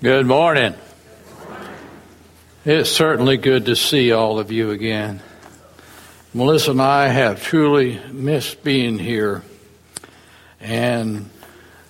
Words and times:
Good 0.00 0.26
morning. 0.26 0.76
It's 2.64 2.88
certainly 2.88 3.36
good 3.36 3.64
to 3.64 3.74
see 3.74 4.12
all 4.12 4.38
of 4.38 4.52
you 4.52 4.70
again. 4.70 5.20
Melissa 6.32 6.70
and 6.70 6.80
I 6.80 7.08
have 7.08 7.42
truly 7.42 8.00
missed 8.12 8.62
being 8.62 9.00
here. 9.00 9.42
And 10.60 11.28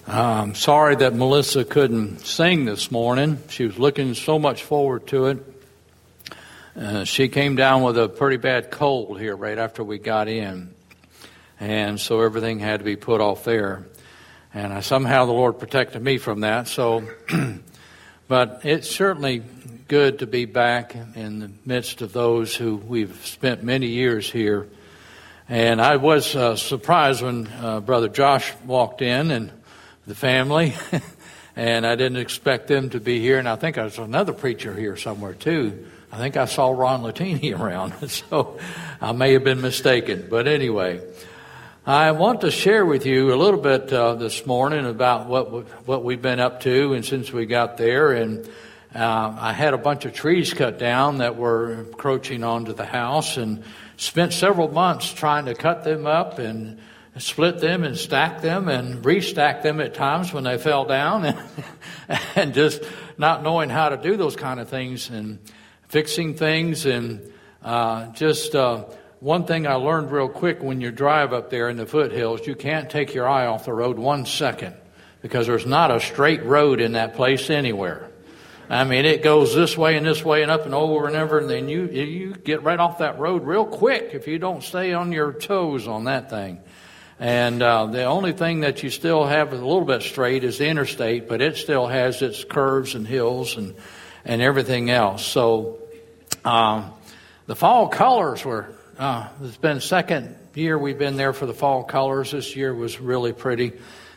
I'm 0.07 0.55
sorry 0.55 0.97
that 0.97 1.15
Melissa 1.15 1.67
couldn't 1.67 2.21
sing 2.21 2.65
this 2.65 2.91
morning. 2.91 3.43
She 3.51 3.67
was 3.67 3.79
looking 3.79 4.15
so 4.15 4.39
much 4.39 4.63
forward 4.63 5.07
to 5.09 5.27
it. 5.27 5.39
Uh, 6.75 7.05
she 7.05 7.29
came 7.29 7.57
down 7.57 7.83
with 7.83 7.99
a 7.99 8.09
pretty 8.09 8.39
bad 8.39 8.71
cold 8.71 9.21
here 9.21 9.37
right 9.37 9.59
after 9.59 9.85
we 9.85 9.99
got 9.99 10.29
in. 10.29 10.73
And 11.61 12.01
so 12.01 12.23
everything 12.23 12.59
had 12.59 12.81
to 12.81 12.85
be 12.85 12.97
put 12.97 13.21
off 13.21 13.45
there. 13.45 13.87
And 14.55 14.73
I, 14.73 14.81
somehow 14.81 15.27
the 15.27 15.33
Lord 15.33 15.59
protected 15.59 16.03
me 16.03 16.17
from 16.17 16.41
that. 16.41 16.69
So, 16.69 17.07
but 18.29 18.61
it's 18.65 18.89
certainly 18.89 19.43
good 19.89 20.19
to 20.19 20.27
be 20.27 20.45
back 20.45 20.95
in 21.15 21.41
the 21.41 21.51
midst 21.65 22.03
of 22.03 22.13
those 22.13 22.55
who 22.55 22.77
we've 22.77 23.25
spent 23.27 23.63
many 23.63 23.87
years 23.87 24.31
here. 24.31 24.69
And 25.49 25.81
I 25.81 25.97
was 25.97 26.37
uh, 26.37 26.57
surprised 26.57 27.23
when 27.23 27.47
uh, 27.47 27.81
Brother 27.81 28.09
Josh 28.09 28.53
walked 28.67 29.01
in 29.01 29.31
and 29.31 29.51
the 30.07 30.15
family, 30.15 30.75
and 31.57 31.87
I 31.87 31.97
didn't 31.97 32.19
expect 32.19 32.69
them 32.69 32.91
to 32.91 33.01
be 33.01 33.19
here. 33.19 33.39
And 33.39 33.49
I 33.49 33.57
think 33.57 33.77
there's 33.77 33.99
another 33.99 34.35
preacher 34.35 34.75
here 34.75 34.97
somewhere 34.97 35.33
too. 35.33 35.87
I 36.13 36.19
think 36.19 36.37
I 36.37 36.45
saw 36.45 36.71
Ron 36.71 37.03
Latini 37.03 37.53
around, 37.59 38.11
so 38.11 38.59
I 39.01 39.13
may 39.13 39.33
have 39.33 39.45
been 39.45 39.63
mistaken. 39.63 40.27
But 40.29 40.47
anyway, 40.47 41.01
I 41.87 42.11
want 42.11 42.43
to 42.43 42.51
share 42.51 42.85
with 42.85 43.07
you 43.07 43.33
a 43.33 43.37
little 43.37 43.61
bit 43.61 43.91
uh, 43.93 44.15
this 44.15 44.45
morning 44.45 44.85
about 44.85 45.27
what 45.27 45.87
what 45.87 46.05
we've 46.05 46.21
been 46.21 46.41
up 46.41 46.61
to, 46.63 46.93
and 46.93 47.05
since 47.05 47.33
we 47.33 47.47
got 47.47 47.79
there, 47.79 48.13
and 48.13 48.47
uh, 48.95 49.35
I 49.39 49.53
had 49.55 49.73
a 49.73 49.79
bunch 49.79 50.05
of 50.05 50.13
trees 50.13 50.53
cut 50.53 50.79
down 50.79 51.19
that 51.19 51.37
were 51.37 51.73
encroaching 51.73 52.45
onto 52.45 52.75
the 52.75 52.85
house, 52.85 53.39
and 53.39 53.63
spent 53.97 54.35
several 54.35 54.69
months 54.69 55.11
trying 55.13 55.47
to 55.47 55.55
cut 55.55 55.83
them 55.85 56.07
up 56.07 56.39
and 56.39 56.79
split 57.17 57.59
them 57.59 57.85
and 57.85 57.97
stack 57.97 58.43
them 58.43 58.69
and 58.69 59.03
restack 59.03 59.63
them 59.63 59.81
at 59.81 59.95
times 59.95 60.33
when 60.33 60.45
they 60.45 60.59
fell 60.59 60.85
down, 60.85 61.25
and, 61.25 61.39
and 62.37 62.55
just 62.55 62.83
not 63.17 63.43
knowing 63.43 63.71
how 63.71 63.89
to 63.89 63.97
do 63.97 64.17
those 64.17 64.37
kind 64.37 64.61
of 64.61 64.69
things 64.69 65.09
and 65.09 65.39
fixing 65.89 66.35
things 66.35 66.85
and 66.85 67.33
uh, 67.63 68.13
just. 68.13 68.55
One 69.21 69.47
thing 69.47 69.67
I 69.67 69.75
learned 69.75 70.13
real 70.13 70.29
quick 70.29 70.63
when 70.63 70.81
you 70.81 70.93
drive 70.93 71.33
up 71.33 71.51
there 71.51 71.69
in 71.69 71.77
the 71.77 71.87
foothills, 71.87 72.47
you 72.47 72.55
can't 72.55 72.89
take 72.89 73.15
your 73.15 73.29
eye 73.29 73.47
off 73.47 73.65
the 73.65 73.73
road 73.73 73.99
one 73.99 74.27
second 74.27 74.77
because 75.23 75.49
there's 75.49 75.67
not 75.67 75.91
a 75.91 75.99
straight 75.99 76.45
road 76.45 76.81
in 76.81 76.93
that 76.93 77.15
place 77.15 77.51
anywhere. 77.51 78.09
I 78.71 78.85
mean, 78.85 79.07
it 79.07 79.25
goes 79.25 79.57
this 79.57 79.77
way 79.77 79.97
and 79.97 80.07
this 80.07 80.25
way 80.25 80.43
and 80.43 80.53
up 80.53 80.67
and 80.67 80.75
over 80.75 81.09
and 81.09 81.17
over, 81.17 81.39
and 81.39 81.51
then 81.51 81.69
you 81.69 81.87
you 81.87 82.35
get 82.35 82.63
right 82.63 82.79
off 82.79 82.99
that 82.99 83.19
road 83.19 83.43
real 83.45 83.65
quick 83.65 84.11
if 84.13 84.29
you 84.29 84.39
don't 84.39 84.63
stay 84.63 84.93
on 84.93 85.11
your 85.11 85.33
toes 85.33 85.89
on 85.89 86.05
that 86.05 86.31
thing. 86.31 86.61
And 87.19 87.61
uh, 87.61 87.87
the 87.87 88.05
only 88.05 88.33
thing 88.33 88.61
that 88.61 88.85
you 88.85 88.91
still 88.91 89.25
have 89.25 89.53
a 89.53 89.57
little 89.57 89.85
bit 89.85 90.03
straight 90.03 90.45
is 90.45 90.59
the 90.59 90.69
interstate, 90.69 91.29
but 91.29 91.41
it 91.41 91.57
still 91.57 91.89
has 91.89 92.23
its 92.23 92.45
curves 92.45 92.95
and 92.95 93.05
hills 93.05 93.57
and 93.57 93.75
and 94.25 94.41
everything 94.43 94.91
else. 94.91 95.27
So 95.27 95.81
um, 96.45 96.93
the 97.47 97.57
fall 97.57 97.89
colors 97.89 98.45
were 98.45 98.78
uh, 98.99 99.29
it's 99.45 99.57
been 99.57 99.81
second 99.81 100.35
year 100.55 100.77
we've 100.77 100.99
been 100.99 101.17
there 101.17 101.33
for 101.33 101.47
the 101.47 101.55
fall 101.55 101.85
colors. 101.85 102.33
This 102.33 102.57
year 102.57 102.75
was 102.75 102.99
really 102.99 103.33
pretty. 103.33 103.73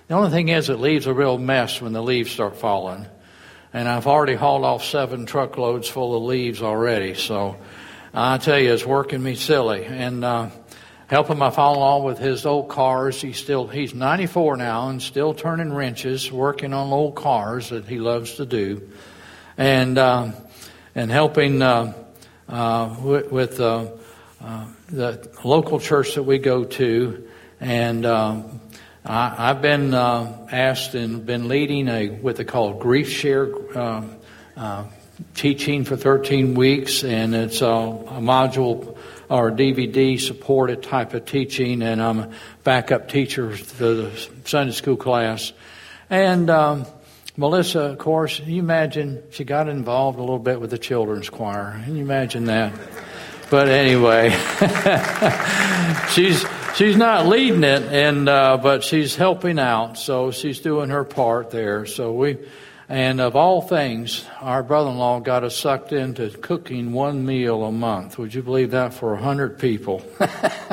The 0.07 0.15
only 0.15 0.31
thing 0.31 0.49
is, 0.49 0.71
it 0.71 0.79
leaves 0.79 1.05
a 1.05 1.13
real 1.13 1.37
mess 1.37 1.79
when 1.79 1.93
the 1.93 2.01
leaves 2.01 2.31
start 2.31 2.57
falling. 2.57 3.05
And 3.73 3.87
I've 3.87 4.07
already 4.07 4.33
hauled 4.33 4.65
off 4.65 4.83
seven 4.83 5.27
truckloads 5.27 5.87
full 5.87 6.17
of 6.17 6.23
leaves 6.23 6.63
already. 6.63 7.13
So 7.13 7.57
I 8.11 8.39
tell 8.39 8.57
you, 8.57 8.73
it's 8.73 8.83
working 8.83 9.21
me 9.21 9.35
silly. 9.35 9.85
And 9.85 10.25
uh, 10.25 10.49
helping 11.05 11.37
my 11.37 11.51
father-in-law 11.51 12.03
with 12.03 12.17
his 12.17 12.47
old 12.47 12.69
cars. 12.69 13.21
He's 13.21 13.37
still 13.37 13.67
he's 13.67 13.93
94 13.93 14.57
now 14.57 14.89
and 14.89 14.99
still 14.99 15.35
turning 15.35 15.71
wrenches, 15.71 16.31
working 16.31 16.73
on 16.73 16.91
old 16.91 17.13
cars 17.13 17.69
that 17.69 17.85
he 17.85 17.99
loves 17.99 18.33
to 18.37 18.47
do, 18.47 18.89
and 19.57 19.99
uh, 19.99 20.31
and 20.95 21.11
helping 21.11 21.61
uh, 21.61 21.93
uh, 22.49 22.95
with. 22.99 23.31
with 23.31 23.59
uh, 24.43 24.65
the 24.87 25.29
local 25.43 25.79
church 25.79 26.15
that 26.15 26.23
we 26.23 26.39
go 26.39 26.63
to, 26.63 27.27
and 27.59 28.05
um, 28.07 28.59
I, 29.05 29.47
have 29.47 29.61
been 29.61 29.93
uh, 29.93 30.47
asked 30.51 30.95
and 30.95 31.25
been 31.25 31.47
leading 31.47 31.87
a 31.87 32.07
what 32.07 32.37
they 32.37 32.43
call 32.43 32.73
grief 32.73 33.09
share 33.09 33.77
um, 33.77 34.15
uh, 34.57 34.85
teaching 35.35 35.83
for 35.83 35.95
13 35.95 36.55
weeks, 36.55 37.03
and 37.03 37.35
it's 37.35 37.61
a, 37.61 37.65
a 37.65 38.19
module 38.19 38.97
or 39.29 39.51
DVD 39.51 40.19
supported 40.19 40.81
type 40.81 41.13
of 41.13 41.25
teaching, 41.25 41.83
and 41.83 42.01
I'm 42.01 42.19
a 42.19 42.31
backup 42.63 43.09
teacher 43.09 43.55
for 43.55 43.93
the 43.93 44.29
Sunday 44.45 44.73
school 44.73 44.97
class, 44.97 45.53
and. 46.09 46.49
Um, 46.49 46.85
Melissa, 47.37 47.79
of 47.83 47.97
course, 47.97 48.41
you 48.41 48.59
imagine 48.59 49.23
she 49.31 49.45
got 49.45 49.69
involved 49.69 50.19
a 50.19 50.21
little 50.21 50.37
bit 50.37 50.59
with 50.59 50.69
the 50.69 50.77
children's 50.77 51.29
choir. 51.29 51.81
Can 51.85 51.95
you 51.95 52.03
imagine 52.03 52.45
that? 52.45 52.73
But 53.51 53.67
anyway, 53.67 54.29
she's 56.11 56.45
she's 56.75 56.95
not 56.95 57.27
leading 57.27 57.65
it, 57.65 57.83
and 57.83 58.29
uh, 58.29 58.55
but 58.55 58.81
she's 58.81 59.17
helping 59.17 59.59
out. 59.59 59.97
So 59.97 60.31
she's 60.31 60.61
doing 60.61 60.89
her 60.89 61.03
part 61.03 61.51
there. 61.51 61.85
So 61.85 62.13
we, 62.13 62.37
and 62.87 63.19
of 63.19 63.35
all 63.35 63.61
things, 63.61 64.25
our 64.39 64.63
brother-in-law 64.63 65.19
got 65.19 65.43
us 65.43 65.53
sucked 65.57 65.91
into 65.91 66.29
cooking 66.29 66.93
one 66.93 67.25
meal 67.25 67.65
a 67.65 67.73
month. 67.73 68.17
Would 68.17 68.33
you 68.33 68.41
believe 68.41 68.71
that 68.71 68.93
for 68.93 69.15
a 69.15 69.21
hundred 69.21 69.59
people? 69.59 70.01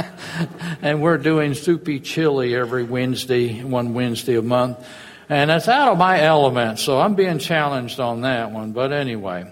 and 0.80 1.02
we're 1.02 1.18
doing 1.18 1.54
soupy 1.54 1.98
chili 1.98 2.54
every 2.54 2.84
Wednesday, 2.84 3.60
one 3.64 3.92
Wednesday 3.92 4.36
a 4.36 4.42
month. 4.42 4.86
And 5.28 5.50
that's 5.50 5.66
out 5.66 5.88
of 5.88 5.98
my 5.98 6.22
element, 6.22 6.78
so 6.78 7.00
I'm 7.00 7.16
being 7.16 7.40
challenged 7.40 7.98
on 7.98 8.20
that 8.20 8.52
one. 8.52 8.70
But 8.70 8.92
anyway, 8.92 9.50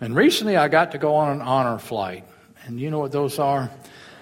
and 0.00 0.14
recently 0.14 0.56
I 0.56 0.68
got 0.68 0.92
to 0.92 0.98
go 0.98 1.16
on 1.16 1.32
an 1.32 1.42
honor 1.42 1.80
flight 1.80 2.29
and 2.70 2.78
you 2.78 2.88
know 2.88 3.00
what 3.00 3.10
those 3.10 3.40
are? 3.40 3.68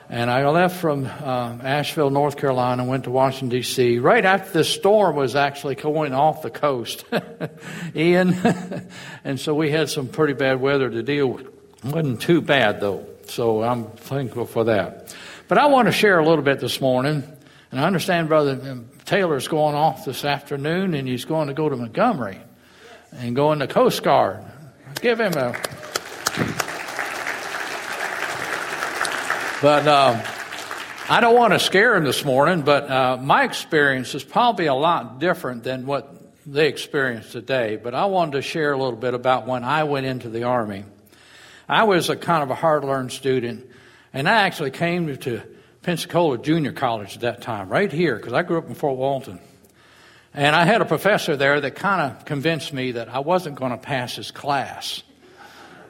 And 0.08 0.30
I 0.30 0.48
left 0.48 0.80
from 0.80 1.04
uh, 1.04 1.58
Asheville, 1.62 2.08
North 2.08 2.38
Carolina, 2.38 2.80
and 2.80 2.90
went 2.90 3.04
to 3.04 3.10
Washington, 3.10 3.50
D.C. 3.50 3.98
right 3.98 4.24
after 4.24 4.50
the 4.52 4.64
storm 4.64 5.16
was 5.16 5.36
actually 5.36 5.74
going 5.74 6.14
off 6.14 6.40
the 6.40 6.48
coast, 6.48 7.04
Ian. 7.94 8.34
and 9.24 9.38
so 9.38 9.54
we 9.54 9.70
had 9.70 9.90
some 9.90 10.08
pretty 10.08 10.32
bad 10.32 10.62
weather 10.62 10.88
to 10.88 11.02
deal 11.02 11.26
with. 11.26 11.46
It 11.46 11.84
wasn't 11.84 12.22
too 12.22 12.40
bad, 12.40 12.80
though. 12.80 13.06
So 13.26 13.62
I'm 13.62 13.84
thankful 13.84 14.46
for 14.46 14.64
that. 14.64 15.14
But 15.46 15.58
I 15.58 15.66
want 15.66 15.88
to 15.88 15.92
share 15.92 16.18
a 16.18 16.26
little 16.26 16.44
bit 16.44 16.58
this 16.58 16.80
morning. 16.80 17.22
And 17.70 17.78
I 17.78 17.84
understand 17.84 18.28
Brother 18.28 18.52
um, 18.52 18.88
Taylor's 19.04 19.46
going 19.46 19.74
off 19.74 20.06
this 20.06 20.24
afternoon, 20.24 20.94
and 20.94 21.06
he's 21.06 21.26
going 21.26 21.48
to 21.48 21.54
go 21.54 21.68
to 21.68 21.76
Montgomery 21.76 22.40
and 23.12 23.36
go 23.36 23.52
in 23.52 23.58
the 23.58 23.68
Coast 23.68 24.02
Guard. 24.02 24.42
Give 25.02 25.20
him 25.20 25.34
a. 25.34 25.54
But 29.60 29.88
uh, 29.88 30.22
I 31.08 31.20
don't 31.20 31.34
want 31.34 31.52
to 31.52 31.58
scare 31.58 31.96
him 31.96 32.04
this 32.04 32.24
morning, 32.24 32.62
but 32.62 32.88
uh, 32.88 33.16
my 33.16 33.42
experience 33.42 34.14
is 34.14 34.22
probably 34.22 34.66
a 34.66 34.74
lot 34.74 35.18
different 35.18 35.64
than 35.64 35.84
what 35.84 36.14
they 36.46 36.68
experience 36.68 37.32
today. 37.32 37.74
But 37.74 37.92
I 37.92 38.04
wanted 38.04 38.32
to 38.32 38.42
share 38.42 38.72
a 38.72 38.78
little 38.78 38.96
bit 38.96 39.14
about 39.14 39.48
when 39.48 39.64
I 39.64 39.82
went 39.82 40.06
into 40.06 40.28
the 40.28 40.44
Army. 40.44 40.84
I 41.68 41.84
was 41.84 42.08
a 42.08 42.14
kind 42.14 42.44
of 42.44 42.50
a 42.50 42.54
hard 42.54 42.84
learned 42.84 43.10
student, 43.10 43.68
and 44.12 44.28
I 44.28 44.42
actually 44.42 44.70
came 44.70 45.16
to 45.16 45.42
Pensacola 45.82 46.38
Junior 46.38 46.70
College 46.70 47.16
at 47.16 47.22
that 47.22 47.42
time, 47.42 47.68
right 47.68 47.90
here, 47.90 48.14
because 48.14 48.34
I 48.34 48.44
grew 48.44 48.58
up 48.58 48.68
in 48.68 48.76
Fort 48.76 48.96
Walton. 48.96 49.40
And 50.34 50.54
I 50.54 50.66
had 50.66 50.82
a 50.82 50.84
professor 50.84 51.36
there 51.36 51.60
that 51.60 51.74
kind 51.74 52.12
of 52.12 52.24
convinced 52.24 52.72
me 52.72 52.92
that 52.92 53.08
I 53.08 53.18
wasn't 53.18 53.56
going 53.56 53.72
to 53.72 53.78
pass 53.78 54.14
his 54.14 54.30
class. 54.30 55.02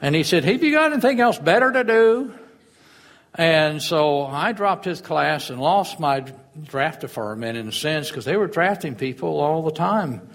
And 0.01 0.15
he 0.15 0.23
said, 0.23 0.43
Have 0.43 0.63
you 0.63 0.71
got 0.71 0.91
anything 0.91 1.19
else 1.19 1.37
better 1.37 1.71
to 1.71 1.83
do? 1.83 2.33
And 3.35 3.81
so 3.81 4.25
I 4.25 4.51
dropped 4.51 4.85
his 4.85 5.01
class 5.01 5.49
and 5.49 5.61
lost 5.61 5.99
my 5.99 6.25
draft 6.63 7.01
deferment 7.01 7.57
in 7.57 7.67
a 7.67 7.71
sense 7.71 8.09
because 8.09 8.25
they 8.25 8.35
were 8.35 8.47
drafting 8.47 8.95
people 8.95 9.39
all 9.39 9.63
the 9.63 9.71
time. 9.71 10.27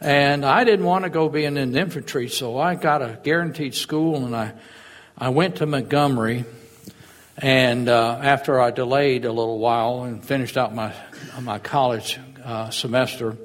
And 0.00 0.44
I 0.44 0.64
didn't 0.64 0.86
want 0.86 1.04
to 1.04 1.10
go 1.10 1.28
being 1.28 1.56
in 1.56 1.72
the 1.72 1.78
infantry, 1.78 2.28
so 2.28 2.58
I 2.58 2.74
got 2.74 3.02
a 3.02 3.18
guaranteed 3.22 3.74
school 3.74 4.24
and 4.24 4.34
I, 4.34 4.54
I 5.16 5.28
went 5.28 5.56
to 5.56 5.66
Montgomery. 5.66 6.44
And 7.36 7.88
uh, 7.88 8.18
after 8.22 8.60
I 8.60 8.70
delayed 8.70 9.24
a 9.24 9.32
little 9.32 9.58
while 9.58 10.02
and 10.04 10.24
finished 10.24 10.56
out 10.56 10.74
my, 10.74 10.94
my 11.40 11.58
college 11.58 12.18
uh, 12.44 12.70
semester, 12.70 13.36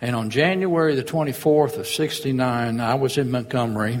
and 0.00 0.16
on 0.16 0.30
January 0.30 0.96
the 0.96 1.04
24th 1.04 1.78
of 1.78 1.86
69, 1.86 2.80
I 2.80 2.94
was 2.94 3.16
in 3.16 3.30
Montgomery 3.30 4.00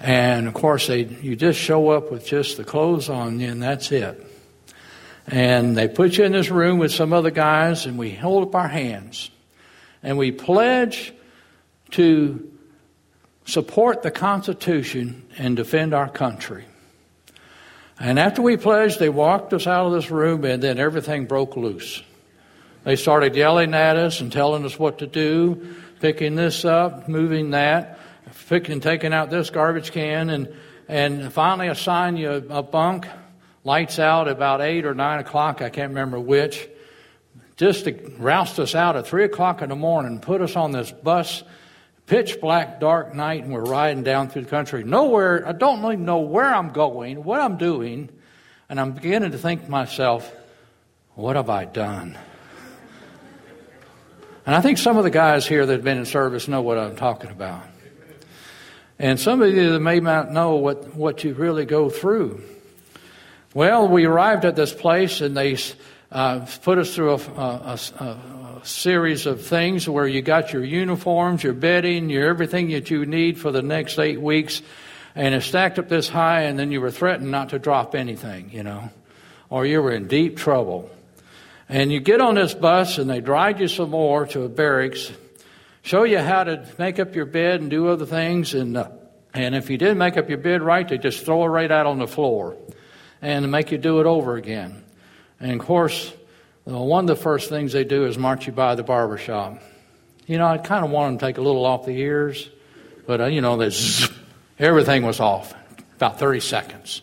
and 0.00 0.46
of 0.46 0.54
course, 0.54 0.86
they, 0.86 1.04
you 1.04 1.36
just 1.36 1.58
show 1.58 1.90
up 1.90 2.10
with 2.10 2.24
just 2.26 2.56
the 2.56 2.64
clothes 2.64 3.08
on 3.08 3.40
and 3.40 3.62
that's 3.62 3.90
it. 3.92 4.24
And 5.26 5.76
they 5.76 5.88
put 5.88 6.16
you 6.16 6.24
in 6.24 6.32
this 6.32 6.50
room 6.50 6.78
with 6.78 6.90
some 6.90 7.12
other 7.12 7.30
guys, 7.30 7.84
and 7.84 7.98
we 7.98 8.10
hold 8.10 8.48
up 8.48 8.54
our 8.54 8.68
hands. 8.68 9.30
And 10.02 10.16
we 10.16 10.32
pledge 10.32 11.12
to 11.90 12.50
support 13.44 14.02
the 14.02 14.10
Constitution 14.10 15.26
and 15.36 15.54
defend 15.54 15.92
our 15.92 16.08
country. 16.08 16.64
And 18.00 18.18
after 18.18 18.40
we 18.40 18.56
pledged, 18.56 19.00
they 19.00 19.10
walked 19.10 19.52
us 19.52 19.66
out 19.66 19.86
of 19.86 19.92
this 19.92 20.10
room, 20.10 20.44
and 20.44 20.62
then 20.62 20.78
everything 20.78 21.26
broke 21.26 21.56
loose. 21.56 22.02
They 22.84 22.96
started 22.96 23.36
yelling 23.36 23.74
at 23.74 23.96
us 23.96 24.20
and 24.22 24.32
telling 24.32 24.64
us 24.64 24.78
what 24.78 24.98
to 25.00 25.06
do, 25.06 25.74
picking 26.00 26.36
this 26.36 26.64
up, 26.64 27.06
moving 27.06 27.50
that, 27.50 27.98
picking, 28.48 28.80
taking 28.80 29.12
out 29.12 29.30
this 29.30 29.50
garbage 29.50 29.92
can, 29.92 30.30
and, 30.30 30.54
and 30.88 31.32
finally 31.32 31.68
assign 31.68 32.16
you 32.16 32.30
a, 32.48 32.62
bunk, 32.62 33.06
lights 33.62 33.98
out 33.98 34.26
about 34.26 34.62
8 34.62 34.86
or 34.86 34.94
9 34.94 35.20
o'clock, 35.20 35.60
I 35.60 35.68
can't 35.68 35.90
remember 35.90 36.18
which, 36.18 36.68
just 37.56 37.84
to 37.84 38.12
roust 38.18 38.58
us 38.58 38.74
out 38.74 38.96
at 38.96 39.06
3 39.06 39.24
o'clock 39.24 39.60
in 39.60 39.68
the 39.68 39.76
morning, 39.76 40.18
put 40.18 40.40
us 40.40 40.56
on 40.56 40.72
this 40.72 40.90
bus, 40.90 41.42
pitch 42.06 42.40
black, 42.40 42.80
dark 42.80 43.14
night, 43.14 43.44
and 43.44 43.52
we're 43.52 43.64
riding 43.64 44.02
down 44.02 44.30
through 44.30 44.42
the 44.42 44.50
country. 44.50 44.82
Nowhere, 44.82 45.46
I 45.46 45.52
don't 45.52 45.84
even 45.84 46.06
know 46.06 46.20
where 46.20 46.52
I'm 46.54 46.70
going, 46.70 47.22
what 47.22 47.40
I'm 47.40 47.58
doing, 47.58 48.08
and 48.70 48.80
I'm 48.80 48.92
beginning 48.92 49.32
to 49.32 49.38
think 49.38 49.66
to 49.66 49.70
myself, 49.70 50.34
what 51.14 51.36
have 51.36 51.50
I 51.50 51.66
done? 51.66 52.16
And 54.46 54.54
I 54.54 54.62
think 54.62 54.78
some 54.78 54.96
of 54.96 55.04
the 55.04 55.10
guys 55.10 55.46
here 55.46 55.66
that 55.66 55.72
have 55.72 55.84
been 55.84 55.98
in 55.98 56.06
service 56.06 56.48
know 56.48 56.62
what 56.62 56.78
I'm 56.78 56.96
talking 56.96 57.30
about. 57.30 57.62
And 58.98 59.20
some 59.20 59.42
of 59.42 59.54
you 59.54 59.72
that 59.72 59.80
may 59.80 60.00
not 60.00 60.32
know 60.32 60.56
what, 60.56 60.94
what 60.94 61.22
you 61.22 61.34
really 61.34 61.64
go 61.64 61.88
through. 61.88 62.42
Well, 63.54 63.88
we 63.88 64.04
arrived 64.04 64.44
at 64.44 64.56
this 64.56 64.72
place 64.72 65.20
and 65.20 65.36
they 65.36 65.56
uh, 66.10 66.46
put 66.62 66.78
us 66.78 66.94
through 66.94 67.12
a, 67.12 67.16
a, 67.16 67.78
a, 68.00 68.04
a, 68.04 68.60
series 68.64 69.24
of 69.26 69.40
things 69.40 69.88
where 69.88 70.06
you 70.06 70.20
got 70.20 70.52
your 70.52 70.64
uniforms, 70.64 71.44
your 71.44 71.52
bedding, 71.52 72.10
your 72.10 72.28
everything 72.28 72.70
that 72.70 72.90
you 72.90 73.06
need 73.06 73.38
for 73.38 73.52
the 73.52 73.62
next 73.62 73.98
eight 73.98 74.20
weeks. 74.20 74.62
And 75.14 75.34
it 75.34 75.42
stacked 75.42 75.78
up 75.78 75.88
this 75.88 76.08
high 76.08 76.42
and 76.42 76.58
then 76.58 76.72
you 76.72 76.80
were 76.80 76.90
threatened 76.90 77.30
not 77.30 77.50
to 77.50 77.58
drop 77.58 77.94
anything, 77.94 78.50
you 78.52 78.64
know, 78.64 78.90
or 79.48 79.64
you 79.64 79.80
were 79.80 79.92
in 79.92 80.08
deep 80.08 80.36
trouble. 80.36 80.90
And 81.68 81.92
you 81.92 82.00
get 82.00 82.20
on 82.20 82.34
this 82.34 82.54
bus 82.54 82.98
and 82.98 83.08
they 83.08 83.20
drive 83.20 83.60
you 83.60 83.68
some 83.68 83.90
more 83.90 84.26
to 84.26 84.42
a 84.42 84.48
barracks, 84.48 85.12
show 85.88 86.02
you 86.02 86.18
how 86.18 86.44
to 86.44 86.68
make 86.76 86.98
up 86.98 87.14
your 87.14 87.24
bed 87.24 87.62
and 87.62 87.70
do 87.70 87.88
other 87.88 88.04
things. 88.04 88.52
And, 88.52 88.76
uh, 88.76 88.90
and 89.32 89.54
if 89.54 89.70
you 89.70 89.78
didn't 89.78 89.96
make 89.96 90.18
up 90.18 90.28
your 90.28 90.36
bed 90.36 90.60
right, 90.60 90.86
they 90.86 90.98
just 90.98 91.24
throw 91.24 91.42
it 91.44 91.46
right 91.46 91.70
out 91.70 91.86
on 91.86 91.98
the 91.98 92.06
floor 92.06 92.58
and 93.22 93.50
make 93.50 93.72
you 93.72 93.78
do 93.78 93.98
it 94.00 94.04
over 94.04 94.36
again. 94.36 94.84
And 95.40 95.58
of 95.58 95.66
course, 95.66 96.12
one 96.64 97.04
of 97.04 97.08
the 97.08 97.16
first 97.16 97.48
things 97.48 97.72
they 97.72 97.84
do 97.84 98.04
is 98.04 98.18
march 98.18 98.46
you 98.46 98.52
by 98.52 98.74
the 98.74 98.82
barber 98.82 99.16
shop. 99.16 99.62
You 100.26 100.36
know, 100.36 100.46
I 100.46 100.58
kind 100.58 100.84
of 100.84 100.90
want 100.90 101.12
them 101.12 101.18
to 101.20 101.26
take 101.26 101.38
a 101.38 101.40
little 101.40 101.64
off 101.64 101.86
the 101.86 101.98
ears, 101.98 102.50
but 103.06 103.22
uh, 103.22 103.26
you 103.26 103.40
know, 103.40 103.58
everything 104.58 105.06
was 105.06 105.20
off 105.20 105.54
about 105.96 106.18
30 106.18 106.40
seconds. 106.40 107.00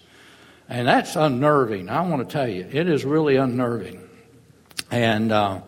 And 0.70 0.88
that's 0.88 1.16
unnerving. 1.16 1.90
I 1.90 2.08
want 2.08 2.30
to 2.30 2.32
tell 2.32 2.48
you, 2.48 2.70
it 2.72 2.88
is 2.88 3.04
really 3.04 3.38
unnerving. 3.38 4.08
And, 4.92 5.32
uh, 5.32 5.62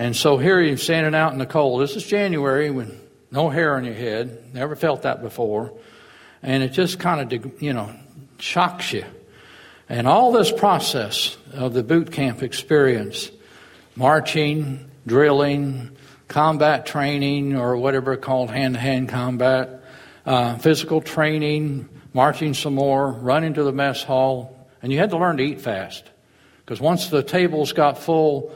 and 0.00 0.16
so 0.16 0.38
here 0.38 0.58
you're 0.62 0.78
standing 0.78 1.14
out 1.14 1.34
in 1.34 1.38
the 1.38 1.44
cold. 1.44 1.82
This 1.82 1.94
is 1.94 2.02
January 2.02 2.70
with 2.70 2.90
no 3.30 3.50
hair 3.50 3.76
on 3.76 3.84
your 3.84 3.92
head. 3.92 4.54
Never 4.54 4.74
felt 4.74 5.02
that 5.02 5.20
before. 5.20 5.74
And 6.42 6.62
it 6.62 6.70
just 6.70 6.98
kind 6.98 7.30
of, 7.30 7.62
you 7.62 7.74
know, 7.74 7.94
shocks 8.38 8.94
you. 8.94 9.04
And 9.90 10.08
all 10.08 10.32
this 10.32 10.50
process 10.50 11.36
of 11.52 11.74
the 11.74 11.82
boot 11.82 12.12
camp 12.12 12.42
experience, 12.42 13.30
marching, 13.94 14.90
drilling, 15.06 15.94
combat 16.28 16.86
training, 16.86 17.54
or 17.54 17.76
whatever 17.76 18.16
called 18.16 18.48
hand 18.48 18.76
to 18.76 18.80
hand 18.80 19.10
combat, 19.10 19.84
uh, 20.24 20.56
physical 20.56 21.02
training, 21.02 21.90
marching 22.14 22.54
some 22.54 22.74
more, 22.74 23.12
running 23.12 23.52
to 23.52 23.64
the 23.64 23.72
mess 23.72 24.02
hall, 24.02 24.66
and 24.80 24.92
you 24.92 24.98
had 24.98 25.10
to 25.10 25.18
learn 25.18 25.36
to 25.36 25.42
eat 25.42 25.60
fast. 25.60 26.04
Because 26.64 26.80
once 26.80 27.08
the 27.08 27.22
tables 27.22 27.74
got 27.74 27.98
full, 27.98 28.50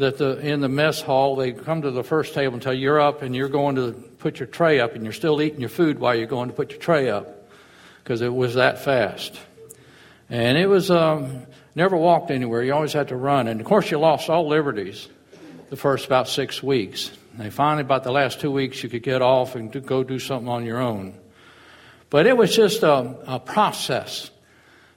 that 0.00 0.18
the, 0.18 0.38
in 0.38 0.60
the 0.60 0.68
mess 0.68 1.00
hall, 1.00 1.36
they 1.36 1.52
come 1.52 1.82
to 1.82 1.90
the 1.90 2.02
first 2.02 2.34
table 2.34 2.54
and 2.54 2.62
tell 2.62 2.74
you 2.74 2.80
you're 2.80 3.00
up 3.00 3.22
and 3.22 3.36
you're 3.36 3.48
going 3.48 3.76
to 3.76 3.92
put 3.92 4.40
your 4.40 4.46
tray 4.46 4.80
up 4.80 4.94
and 4.94 5.04
you're 5.04 5.12
still 5.12 5.40
eating 5.40 5.60
your 5.60 5.68
food 5.68 5.98
while 5.98 6.14
you're 6.14 6.26
going 6.26 6.48
to 6.48 6.54
put 6.54 6.70
your 6.70 6.80
tray 6.80 7.08
up 7.08 7.50
because 8.02 8.22
it 8.22 8.32
was 8.32 8.54
that 8.54 8.82
fast. 8.82 9.38
And 10.28 10.56
it 10.56 10.66
was, 10.66 10.90
um, 10.90 11.46
never 11.74 11.96
walked 11.96 12.30
anywhere. 12.30 12.62
You 12.62 12.74
always 12.74 12.92
had 12.92 13.08
to 13.08 13.16
run. 13.16 13.48
And 13.48 13.60
of 13.60 13.66
course, 13.66 13.90
you 13.90 13.98
lost 13.98 14.28
all 14.28 14.48
liberties 14.48 15.08
the 15.68 15.76
first 15.76 16.06
about 16.06 16.28
six 16.28 16.62
weeks. 16.62 17.10
And 17.38 17.52
finally, 17.52 17.82
about 17.82 18.04
the 18.04 18.12
last 18.12 18.40
two 18.40 18.50
weeks, 18.50 18.82
you 18.82 18.88
could 18.88 19.02
get 19.02 19.22
off 19.22 19.54
and 19.54 19.70
do, 19.70 19.80
go 19.80 20.02
do 20.02 20.18
something 20.18 20.48
on 20.48 20.64
your 20.64 20.78
own. 20.78 21.14
But 22.10 22.26
it 22.26 22.36
was 22.36 22.54
just 22.54 22.82
a, 22.82 23.16
a 23.26 23.38
process 23.38 24.30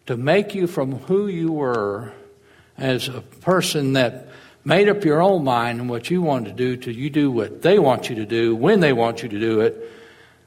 to 0.08 0.18
make 0.18 0.56
you 0.56 0.68
from 0.68 0.94
who 0.94 1.28
you 1.28 1.52
were 1.52 2.12
as 2.78 3.08
a 3.08 3.22
person 3.22 3.94
that 3.94 4.28
made 4.66 4.88
up 4.90 5.04
your 5.04 5.22
own 5.22 5.44
mind 5.44 5.80
and 5.80 5.90
what 5.90 6.10
you 6.10 6.22
wanted 6.22 6.50
to 6.50 6.56
do 6.56 6.78
till 6.78 6.94
you 6.94 7.10
do 7.10 7.30
what 7.32 7.62
they 7.62 7.80
want 7.80 8.10
you 8.10 8.16
to 8.16 8.26
do 8.26 8.56
when 8.56 8.80
they 8.80 8.94
want 8.94 9.24
you 9.24 9.30
to 9.30 9.40
do 9.40 9.62
it 9.62 9.92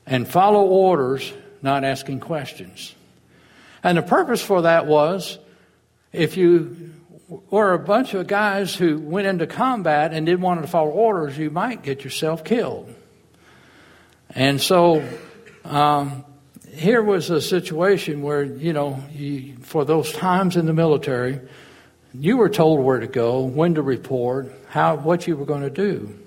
and 0.06 0.26
follow 0.26 0.62
orders, 0.62 1.32
not 1.62 1.84
asking 1.84 2.20
questions. 2.20 2.94
And 3.82 3.98
the 3.98 4.02
purpose 4.02 4.42
for 4.42 4.62
that 4.62 4.86
was 4.86 5.38
if 6.12 6.36
you 6.36 6.94
were 7.50 7.72
a 7.72 7.78
bunch 7.78 8.14
of 8.14 8.26
guys 8.26 8.74
who 8.74 8.98
went 8.98 9.26
into 9.26 9.46
combat 9.46 10.12
and 10.12 10.26
didn't 10.26 10.40
want 10.40 10.62
to 10.62 10.68
follow 10.68 10.90
orders, 10.90 11.36
you 11.36 11.50
might 11.50 11.82
get 11.82 12.04
yourself 12.04 12.44
killed. 12.44 12.94
And 14.30 14.60
so 14.60 15.06
um, 15.64 16.24
here 16.72 17.02
was 17.02 17.30
a 17.30 17.40
situation 17.40 18.22
where, 18.22 18.44
you 18.44 18.72
know, 18.72 19.02
you, 19.12 19.56
for 19.62 19.84
those 19.84 20.12
times 20.12 20.56
in 20.56 20.66
the 20.66 20.72
military, 20.72 21.40
you 22.20 22.36
were 22.36 22.48
told 22.48 22.80
where 22.80 23.00
to 23.00 23.06
go, 23.06 23.42
when 23.42 23.74
to 23.74 23.82
report, 23.82 24.52
how, 24.68 24.96
what 24.96 25.26
you 25.26 25.36
were 25.36 25.44
going 25.44 25.62
to 25.62 25.70
do. 25.70 26.18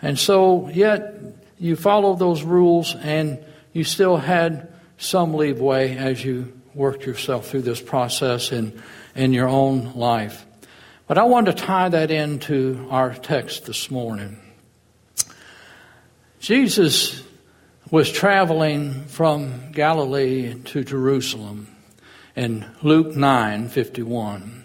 And 0.00 0.18
so, 0.18 0.68
yet, 0.68 1.14
you 1.58 1.76
followed 1.76 2.18
those 2.18 2.42
rules 2.42 2.96
and 2.96 3.38
you 3.72 3.84
still 3.84 4.16
had 4.16 4.68
some 4.98 5.34
leeway 5.34 5.96
as 5.96 6.24
you 6.24 6.52
worked 6.74 7.06
yourself 7.06 7.48
through 7.48 7.62
this 7.62 7.80
process 7.80 8.52
in, 8.52 8.82
in 9.14 9.32
your 9.32 9.48
own 9.48 9.94
life. 9.94 10.44
But 11.06 11.18
I 11.18 11.24
want 11.24 11.46
to 11.46 11.52
tie 11.52 11.88
that 11.88 12.10
into 12.10 12.86
our 12.90 13.14
text 13.14 13.66
this 13.66 13.90
morning. 13.90 14.38
Jesus 16.40 17.22
was 17.90 18.10
traveling 18.10 19.04
from 19.04 19.70
Galilee 19.72 20.54
to 20.64 20.82
Jerusalem 20.82 21.68
in 22.34 22.64
Luke 22.82 23.14
9 23.14 23.68
51. 23.68 24.61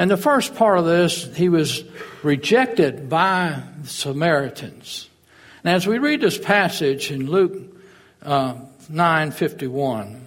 And 0.00 0.10
the 0.10 0.16
first 0.16 0.54
part 0.54 0.78
of 0.78 0.86
this, 0.86 1.24
he 1.36 1.50
was 1.50 1.84
rejected 2.22 3.10
by 3.10 3.62
the 3.82 3.86
Samaritans. 3.86 5.10
And 5.62 5.74
as 5.74 5.86
we 5.86 5.98
read 5.98 6.22
this 6.22 6.38
passage 6.38 7.10
in 7.10 7.26
Luke 7.26 7.52
uh, 8.22 8.54
9:51, 8.90 10.18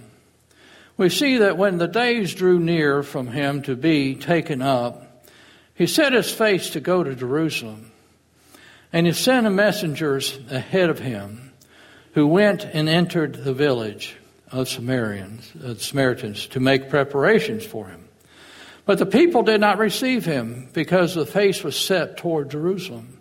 we 0.96 1.10
see 1.10 1.40
that 1.40 1.58
when 1.58 1.80
the 1.80 1.88
days 1.88 2.36
drew 2.36 2.60
near 2.60 3.02
from 3.02 3.26
him 3.26 3.64
to 3.64 3.76
be 3.76 4.14
taken 4.14 4.62
up, 4.62 5.26
he 5.74 5.88
set 5.88 6.14
his 6.14 6.32
face 6.32 6.70
to 6.70 6.80
go 6.80 7.04
to 7.04 7.16
Jerusalem. 7.16 7.92
And 8.94 9.08
he 9.08 9.14
sent 9.14 9.52
messengers 9.52 10.38
ahead 10.52 10.92
of 10.92 11.00
him 11.00 11.52
who 12.14 12.28
went 12.28 12.64
and 12.64 12.88
entered 12.88 13.44
the 13.44 13.56
village 13.56 14.18
of 14.52 14.70
Samaritans, 14.70 15.52
uh, 15.56 15.74
Samaritans 15.74 16.46
to 16.50 16.60
make 16.60 16.92
preparations 16.92 17.66
for 17.66 17.88
him. 17.88 18.03
But 18.86 19.00
the 19.00 19.06
people 19.06 19.44
did 19.44 19.62
not 19.62 19.78
receive 19.78 20.26
him 20.26 20.70
because 20.74 21.16
the 21.16 21.26
face 21.26 21.64
was 21.64 21.80
set 21.80 22.18
toward 22.18 22.52
Jerusalem. 22.52 23.20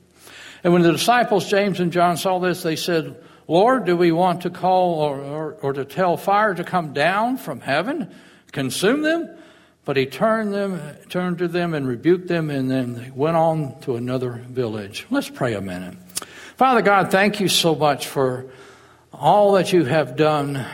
And 0.64 0.72
when 0.72 0.82
the 0.82 0.92
disciples, 0.92 1.48
James 1.48 1.80
and 1.80 1.92
John, 1.92 2.16
saw 2.16 2.38
this, 2.38 2.62
they 2.62 2.76
said, 2.76 3.16
Lord, 3.48 3.84
do 3.84 3.96
we 3.96 4.12
want 4.12 4.42
to 4.42 4.50
call 4.50 5.00
or, 5.00 5.20
or, 5.20 5.52
or 5.54 5.72
to 5.72 5.84
tell 5.84 6.16
fire 6.16 6.54
to 6.54 6.64
come 6.64 6.92
down 6.92 7.36
from 7.36 7.60
heaven, 7.60 8.12
consume 8.52 9.02
them? 9.02 9.28
But 9.84 9.96
he 9.96 10.06
turned 10.06 10.54
them, 10.54 10.80
turned 11.08 11.38
to 11.38 11.48
them 11.48 11.74
and 11.74 11.86
rebuked 11.86 12.28
them, 12.28 12.50
and 12.50 12.70
then 12.70 12.94
they 12.94 13.10
went 13.10 13.36
on 13.36 13.80
to 13.80 13.96
another 13.96 14.32
village. 14.48 15.06
Let's 15.10 15.28
pray 15.28 15.54
a 15.54 15.60
minute. 15.60 15.96
Father 16.56 16.82
God, 16.82 17.10
thank 17.10 17.40
you 17.40 17.48
so 17.48 17.74
much 17.74 18.06
for 18.06 18.46
all 19.12 19.52
that 19.52 19.72
you 19.72 19.84
have 19.84 20.16
done 20.16 20.64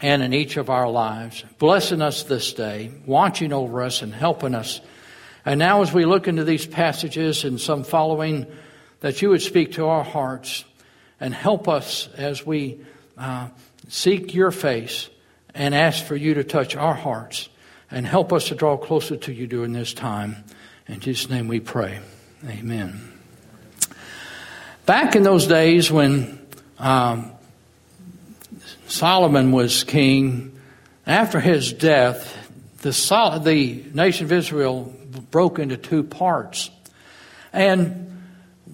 and 0.00 0.22
in 0.22 0.32
each 0.32 0.56
of 0.56 0.70
our 0.70 0.88
lives, 0.88 1.44
blessing 1.58 2.00
us 2.00 2.22
this 2.22 2.52
day, 2.52 2.92
watching 3.06 3.52
over 3.52 3.82
us 3.82 4.02
and 4.02 4.14
helping 4.14 4.54
us. 4.54 4.80
And 5.44 5.58
now, 5.58 5.82
as 5.82 5.92
we 5.92 6.04
look 6.04 6.28
into 6.28 6.44
these 6.44 6.66
passages 6.66 7.44
and 7.44 7.60
some 7.60 7.84
following, 7.84 8.46
that 9.00 9.22
you 9.22 9.30
would 9.30 9.42
speak 9.42 9.72
to 9.72 9.86
our 9.86 10.04
hearts 10.04 10.64
and 11.20 11.34
help 11.34 11.68
us 11.68 12.08
as 12.16 12.46
we 12.46 12.80
uh, 13.16 13.48
seek 13.88 14.34
your 14.34 14.50
face 14.50 15.08
and 15.54 15.74
ask 15.74 16.04
for 16.04 16.16
you 16.16 16.34
to 16.34 16.44
touch 16.44 16.76
our 16.76 16.94
hearts 16.94 17.48
and 17.90 18.06
help 18.06 18.32
us 18.32 18.48
to 18.48 18.54
draw 18.54 18.76
closer 18.76 19.16
to 19.16 19.32
you 19.32 19.46
during 19.46 19.72
this 19.72 19.92
time. 19.92 20.44
In 20.86 21.00
Jesus' 21.00 21.28
name 21.28 21.48
we 21.48 21.60
pray. 21.60 22.00
Amen. 22.46 23.12
Back 24.86 25.16
in 25.16 25.22
those 25.22 25.46
days 25.46 25.90
when 25.90 26.46
um, 26.78 27.32
Solomon 28.88 29.52
was 29.52 29.84
king, 29.84 30.58
after 31.06 31.40
his 31.40 31.74
death, 31.74 32.34
the, 32.80 32.90
the 33.42 33.84
nation 33.92 34.24
of 34.24 34.32
Israel 34.32 34.94
broke 35.30 35.58
into 35.58 35.76
two 35.76 36.02
parts. 36.02 36.70
And 37.52 38.22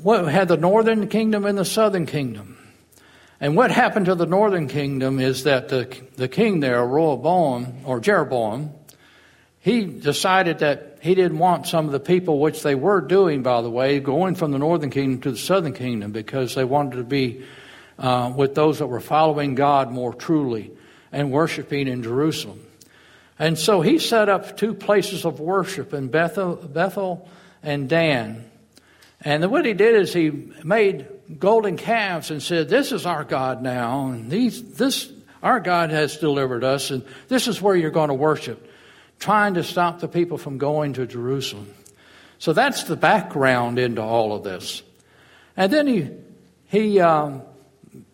what 0.03 0.27
had 0.27 0.47
the 0.47 0.57
northern 0.57 1.09
kingdom 1.09 1.45
and 1.45 1.59
the 1.59 1.65
southern 1.65 2.07
kingdom. 2.07 2.57
And 3.41 3.57
what 3.57 3.73
happened 3.73 4.07
to 4.07 4.15
the 4.15 4.27
northern 4.27 4.69
kingdom 4.69 5.19
is 5.19 5.45
that 5.45 5.69
the, 5.69 5.93
the 6.17 6.29
king 6.29 6.61
there, 6.61 6.87
Rehoboam, 6.87 7.83
or 7.85 7.99
Jeroboam, 7.99 8.73
he 9.59 9.85
decided 9.85 10.61
that 10.61 10.99
he 11.03 11.17
didn't 11.17 11.39
want 11.39 11.67
some 11.67 11.87
of 11.87 11.93
the 11.93 12.01
people, 12.01 12.39
which 12.39 12.63
they 12.63 12.77
were 12.77 13.01
doing, 13.01 13.43
by 13.43 13.63
the 13.63 13.71
way, 13.71 13.99
going 13.99 14.37
from 14.37 14.53
the 14.53 14.59
northern 14.59 14.91
kingdom 14.91 15.21
to 15.23 15.33
the 15.33 15.39
southern 15.39 15.73
kingdom 15.73 16.13
because 16.13 16.55
they 16.55 16.65
wanted 16.65 16.97
to 16.97 17.05
be 17.05 17.45
uh, 17.99 18.33
with 18.35 18.55
those 18.55 18.79
that 18.79 18.87
were 18.87 19.01
following 19.01 19.55
God 19.55 19.91
more 19.91 20.13
truly 20.13 20.73
and 21.13 21.31
worshiping 21.31 21.89
in 21.89 22.03
Jerusalem. 22.03 22.61
And 23.39 23.59
so 23.59 23.81
he 23.81 23.99
set 23.99 24.29
up 24.29 24.57
two 24.57 24.75
places 24.75 25.25
of 25.25 25.41
worship 25.41 25.93
in 25.93 26.09
Bethel, 26.09 26.57
Bethel 26.57 27.29
and 27.63 27.89
Dan. 27.89 28.51
And 29.21 29.51
what 29.51 29.65
he 29.65 29.73
did 29.73 29.97
is 29.97 30.13
he 30.13 30.31
made 30.63 31.07
golden 31.39 31.77
calves 31.77 32.31
and 32.31 32.43
said, 32.43 32.69
"This 32.69 32.93
is 32.93 33.07
our 33.07 33.25
God 33.25 33.63
now, 33.63 34.09
and 34.09 34.31
these, 34.31 34.75
this 34.75 35.11
our 35.43 35.61
God 35.61 35.91
has 35.91 36.19
delivered 36.19 36.63
us, 36.63 36.91
and 36.91 37.05
this 37.29 37.49
is 37.49 37.61
where 37.61 37.75
you're 37.75 37.91
going 37.91 38.09
to 38.09 38.15
worship." 38.15 38.71
Trying 39.21 39.55
to 39.55 39.63
stop 39.63 40.01
the 40.01 40.09
people 40.09 40.37
from 40.37 40.59
going 40.59 40.95
to 40.95 41.07
Jerusalem. 41.07 41.73
So 42.39 42.53
that's 42.53 42.85
the 42.85 42.97
background 42.97 43.79
into 43.79 44.03
all 44.03 44.35
of 44.35 44.43
this. 44.43 44.83
And 45.57 45.73
then 45.73 45.87
he 45.87 46.11
he 46.67 47.01
um, 47.01 47.43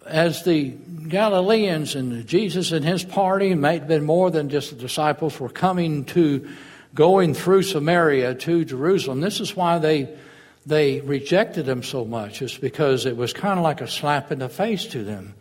as 0.06 0.44
the 0.44 0.70
Galileans 1.08 1.94
and 1.94 2.26
Jesus 2.26 2.72
and 2.72 2.84
his 2.84 3.04
party, 3.04 3.54
may 3.54 3.78
have 3.78 3.88
been 3.88 4.04
more 4.04 4.30
than 4.30 4.48
just 4.48 4.70
the 4.70 4.76
disciples, 4.76 5.38
were 5.38 5.48
coming 5.48 6.04
to 6.06 6.48
going 6.94 7.34
through 7.34 7.62
Samaria 7.62 8.34
to 8.34 8.64
Jerusalem. 8.64 9.20
This 9.20 9.40
is 9.40 9.54
why 9.54 9.78
they 9.78 10.16
they 10.66 11.00
rejected 11.00 11.68
him 11.68 11.82
so 11.82 12.04
much, 12.04 12.42
is 12.42 12.56
because 12.56 13.06
it 13.06 13.16
was 13.16 13.32
kind 13.32 13.58
of 13.58 13.64
like 13.64 13.80
a 13.80 13.88
slap 13.88 14.30
in 14.30 14.40
the 14.40 14.48
face 14.48 14.86
to 14.86 15.02
them. 15.02 15.34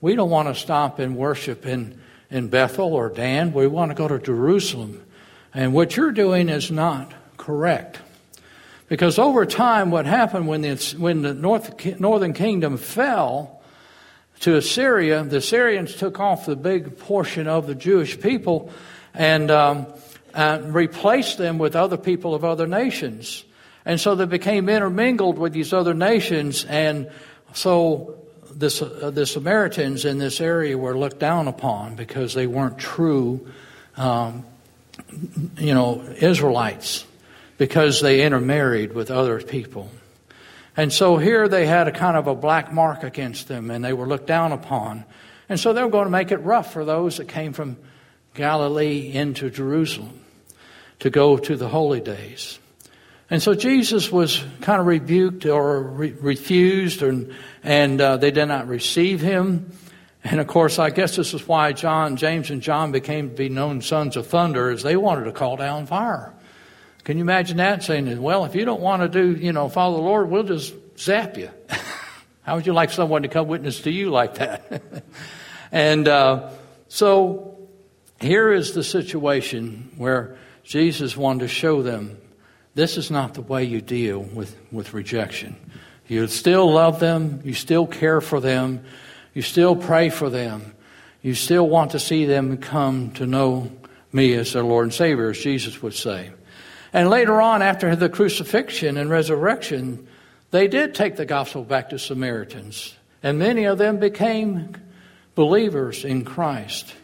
We 0.00 0.14
don't 0.14 0.30
want 0.30 0.48
to 0.48 0.54
stop 0.54 0.98
and 0.98 1.16
worship 1.16 1.66
in, 1.66 2.00
in 2.30 2.48
Bethel 2.48 2.94
or 2.94 3.08
Dan. 3.10 3.52
We 3.52 3.66
want 3.66 3.90
to 3.90 3.94
go 3.94 4.08
to 4.08 4.18
Jerusalem. 4.18 5.04
And 5.52 5.74
what 5.74 5.96
you're 5.96 6.12
doing 6.12 6.48
is 6.48 6.70
not 6.70 7.12
correct. 7.36 7.98
Because 8.88 9.18
over 9.18 9.44
time, 9.44 9.90
what 9.90 10.06
happened 10.06 10.46
when 10.46 10.62
the, 10.62 10.94
when 10.98 11.22
the 11.22 11.34
North, 11.34 12.00
northern 12.00 12.32
kingdom 12.32 12.76
fell, 12.76 13.59
to 14.40 14.56
Assyria, 14.56 15.22
the 15.22 15.36
Assyrians 15.36 15.94
took 15.94 16.18
off 16.18 16.46
the 16.46 16.56
big 16.56 16.98
portion 16.98 17.46
of 17.46 17.66
the 17.66 17.74
Jewish 17.74 18.18
people 18.18 18.72
and 19.12 19.50
um, 19.50 19.86
uh, 20.34 20.60
replaced 20.64 21.38
them 21.38 21.58
with 21.58 21.76
other 21.76 21.96
people 21.96 22.34
of 22.34 22.44
other 22.44 22.66
nations. 22.66 23.44
And 23.84 24.00
so 24.00 24.14
they 24.14 24.26
became 24.26 24.68
intermingled 24.68 25.38
with 25.38 25.52
these 25.52 25.72
other 25.72 25.94
nations, 25.94 26.64
and 26.66 27.10
so 27.54 28.18
uh, 28.50 29.10
the 29.10 29.26
Samaritans 29.26 30.04
in 30.04 30.18
this 30.18 30.40
area 30.40 30.76
were 30.76 30.96
looked 30.96 31.18
down 31.18 31.48
upon 31.48 31.96
because 31.96 32.34
they 32.34 32.46
weren't 32.46 32.78
true, 32.78 33.46
um, 33.96 34.44
you 35.58 35.74
know, 35.74 36.02
Israelites, 36.20 37.06
because 37.58 38.00
they 38.00 38.22
intermarried 38.22 38.92
with 38.92 39.10
other 39.10 39.40
people. 39.40 39.90
And 40.80 40.90
so 40.90 41.18
here 41.18 41.46
they 41.46 41.66
had 41.66 41.88
a 41.88 41.92
kind 41.92 42.16
of 42.16 42.26
a 42.26 42.34
black 42.34 42.72
mark 42.72 43.02
against 43.02 43.48
them 43.48 43.70
and 43.70 43.84
they 43.84 43.92
were 43.92 44.06
looked 44.06 44.26
down 44.26 44.52
upon. 44.52 45.04
And 45.46 45.60
so 45.60 45.74
they 45.74 45.82
were 45.82 45.90
going 45.90 46.06
to 46.06 46.10
make 46.10 46.32
it 46.32 46.38
rough 46.38 46.72
for 46.72 46.86
those 46.86 47.18
that 47.18 47.28
came 47.28 47.52
from 47.52 47.76
Galilee 48.32 49.12
into 49.12 49.50
Jerusalem 49.50 50.24
to 51.00 51.10
go 51.10 51.36
to 51.36 51.54
the 51.54 51.68
holy 51.68 52.00
days. 52.00 52.58
And 53.28 53.42
so 53.42 53.52
Jesus 53.52 54.10
was 54.10 54.42
kind 54.62 54.80
of 54.80 54.86
rebuked 54.86 55.44
or 55.44 55.82
re- 55.82 56.12
refused, 56.12 57.02
and, 57.02 57.34
and 57.62 58.00
uh, 58.00 58.16
they 58.16 58.30
did 58.30 58.46
not 58.46 58.66
receive 58.66 59.20
him. 59.20 59.70
And 60.24 60.40
of 60.40 60.46
course, 60.46 60.78
I 60.78 60.88
guess 60.88 61.14
this 61.14 61.34
is 61.34 61.46
why 61.46 61.74
John, 61.74 62.16
James, 62.16 62.48
and 62.48 62.62
John 62.62 62.90
became 62.90 63.28
to 63.28 63.36
be 63.36 63.50
known 63.50 63.82
sons 63.82 64.16
of 64.16 64.28
thunder, 64.28 64.70
as 64.70 64.82
they 64.82 64.96
wanted 64.96 65.24
to 65.24 65.32
call 65.32 65.58
down 65.58 65.84
fire. 65.84 66.32
Can 67.10 67.18
you 67.18 67.24
imagine 67.24 67.56
that? 67.56 67.82
Saying, 67.82 68.22
well, 68.22 68.44
if 68.44 68.54
you 68.54 68.64
don't 68.64 68.80
want 68.80 69.02
to 69.02 69.08
do, 69.08 69.32
you 69.32 69.52
know, 69.52 69.68
follow 69.68 69.96
the 69.96 70.02
Lord, 70.04 70.30
we'll 70.30 70.44
just 70.44 70.72
zap 70.96 71.36
you. 71.36 71.50
How 72.42 72.54
would 72.54 72.68
you 72.68 72.72
like 72.72 72.92
someone 72.92 73.22
to 73.22 73.28
come 73.28 73.48
witness 73.48 73.80
to 73.80 73.90
you 73.90 74.10
like 74.10 74.36
that? 74.36 74.80
and 75.72 76.06
uh, 76.06 76.50
so 76.86 77.58
here 78.20 78.52
is 78.52 78.74
the 78.74 78.84
situation 78.84 79.90
where 79.96 80.36
Jesus 80.62 81.16
wanted 81.16 81.40
to 81.40 81.48
show 81.48 81.82
them 81.82 82.16
this 82.76 82.96
is 82.96 83.10
not 83.10 83.34
the 83.34 83.42
way 83.42 83.64
you 83.64 83.80
deal 83.80 84.20
with, 84.20 84.56
with 84.70 84.94
rejection. 84.94 85.56
You 86.06 86.28
still 86.28 86.72
love 86.72 87.00
them, 87.00 87.40
you 87.42 87.54
still 87.54 87.88
care 87.88 88.20
for 88.20 88.38
them, 88.38 88.84
you 89.34 89.42
still 89.42 89.74
pray 89.74 90.10
for 90.10 90.30
them, 90.30 90.76
you 91.22 91.34
still 91.34 91.68
want 91.68 91.90
to 91.90 91.98
see 91.98 92.26
them 92.26 92.58
come 92.58 93.10
to 93.14 93.26
know 93.26 93.72
me 94.12 94.34
as 94.34 94.52
their 94.52 94.62
Lord 94.62 94.84
and 94.84 94.94
Savior, 94.94 95.30
as 95.30 95.40
Jesus 95.40 95.82
would 95.82 95.94
say. 95.94 96.30
And 96.92 97.08
later 97.08 97.40
on, 97.40 97.62
after 97.62 97.94
the 97.94 98.08
crucifixion 98.08 98.96
and 98.96 99.08
resurrection, 99.08 100.06
they 100.50 100.66
did 100.68 100.94
take 100.94 101.16
the 101.16 101.26
gospel 101.26 101.62
back 101.64 101.90
to 101.90 101.98
Samaritans. 101.98 102.94
And 103.22 103.38
many 103.38 103.64
of 103.64 103.78
them 103.78 103.98
became 103.98 104.74
believers 105.34 106.04
in 106.04 106.24
Christ. 106.24 106.94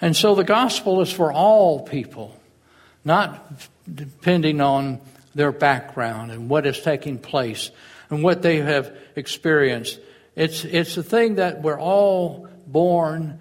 And 0.00 0.16
so 0.16 0.34
the 0.34 0.44
gospel 0.44 1.00
is 1.00 1.12
for 1.12 1.32
all 1.32 1.80
people, 1.80 2.38
not 3.04 3.46
depending 3.92 4.60
on 4.60 5.00
their 5.34 5.52
background 5.52 6.30
and 6.32 6.48
what 6.48 6.66
is 6.66 6.80
taking 6.80 7.18
place 7.18 7.70
and 8.10 8.22
what 8.22 8.42
they 8.42 8.58
have 8.58 8.94
experienced. 9.14 9.98
It's, 10.34 10.64
it's 10.64 10.96
a 10.96 11.02
thing 11.02 11.36
that 11.36 11.62
we're 11.62 11.80
all 11.80 12.48
born 12.66 13.38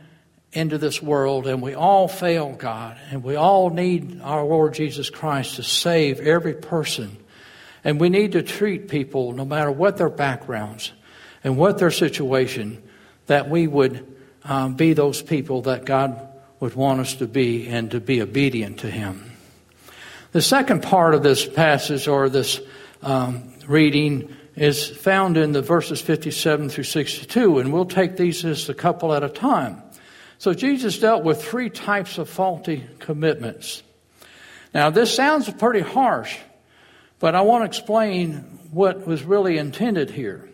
into 0.54 0.78
this 0.78 1.02
world, 1.02 1.48
and 1.48 1.62
we 1.62 1.74
all 1.74 2.08
fail 2.08 2.52
God, 2.52 2.98
and 3.10 3.24
we 3.24 3.36
all 3.36 3.70
need 3.70 4.22
our 4.22 4.44
Lord 4.44 4.74
Jesus 4.74 5.10
Christ 5.10 5.56
to 5.56 5.64
save 5.64 6.20
every 6.20 6.54
person. 6.54 7.18
And 7.84 8.00
we 8.00 8.10
need 8.10 8.34
to 8.34 8.44
treat 8.44 8.90
people, 8.90 9.32
no 9.32 9.46
matter 9.46 9.72
what 9.72 9.98
their 9.98 10.10
backgrounds 10.10 10.92
and 11.44 11.58
what 11.58 11.78
their 11.78 11.92
situation, 11.92 12.84
that 13.28 13.50
we 13.50 13.66
would 13.66 14.06
um, 14.44 14.76
be 14.76 14.94
those 14.94 15.22
people 15.22 15.64
that 15.64 15.86
God 15.86 16.30
would 16.60 16.76
want 16.76 17.00
us 17.00 17.16
to 17.16 17.28
be 17.28 17.68
and 17.68 17.92
to 17.92 18.00
be 18.00 18.22
obedient 18.22 18.80
to 18.80 18.92
Him. 18.92 19.32
The 20.32 20.42
second 20.42 20.84
part 20.84 21.16
of 21.16 21.24
this 21.24 21.46
passage 21.48 22.08
or 22.08 22.30
this 22.30 22.60
um, 23.02 23.54
reading 23.68 24.36
is 24.56 24.88
found 24.88 25.38
in 25.38 25.54
the 25.54 25.62
verses 25.62 26.02
57 26.02 26.70
through 26.70 26.84
62, 26.84 27.60
and 27.60 27.74
we'll 27.74 27.86
take 27.86 28.18
these 28.18 28.42
just 28.42 28.70
a 28.70 28.74
couple 28.74 29.14
at 29.14 29.24
a 29.24 29.30
time. 29.30 29.82
So 30.42 30.56
Jesus 30.56 30.98
dealt 30.98 31.24
with 31.24 31.44
three 31.44 31.70
types 31.70 32.18
of 32.18 32.28
faulty 32.28 32.84
commitments. 32.98 33.84
Now, 34.74 34.90
this 34.90 35.14
sounds 35.14 35.48
pretty 35.54 35.82
harsh, 35.82 36.36
but 37.20 37.36
I 37.36 37.42
want 37.42 37.62
to 37.62 37.68
explain 37.68 38.38
what 38.72 39.06
was 39.06 39.22
really 39.22 39.60
intended 39.60 40.10
here, 40.10 40.50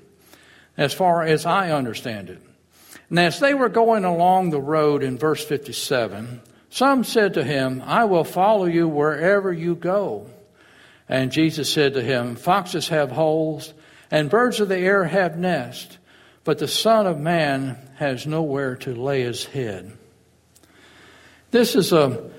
as 0.75 0.93
far 0.93 1.23
as 1.23 1.45
I 1.45 1.71
understand 1.71 2.29
it. 2.29 2.41
And 3.09 3.17
as 3.17 3.39
they 3.39 3.53
were 3.53 3.69
going 3.69 4.03
along 4.03 4.49
the 4.49 4.59
road 4.59 5.03
in 5.03 5.17
verse 5.17 5.45
57, 5.45 6.41
some 6.69 7.05
said 7.05 7.35
to 7.35 7.43
him, 7.45 7.81
I 7.85 8.03
will 8.03 8.25
follow 8.25 8.65
you 8.65 8.89
wherever 8.89 9.53
you 9.53 9.73
go. 9.73 10.29
And 11.07 11.31
Jesus 11.31 11.71
said 11.71 11.93
to 11.93 12.03
him, 12.03 12.35
Foxes 12.35 12.89
have 12.89 13.11
holes, 13.13 13.73
and 14.11 14.29
birds 14.29 14.59
of 14.59 14.67
the 14.67 14.79
air 14.79 15.05
have 15.05 15.37
nests, 15.37 15.97
but 16.43 16.57
the 16.57 16.67
Son 16.67 17.07
of 17.07 17.17
Man 17.17 17.86
has 17.97 18.25
nowhere 18.25 18.75
to 18.77 18.95
lay 18.95 19.21
his 19.21 19.45
head. 19.45 19.91
This 21.51 21.75
is 21.75 21.91
a 21.91 22.29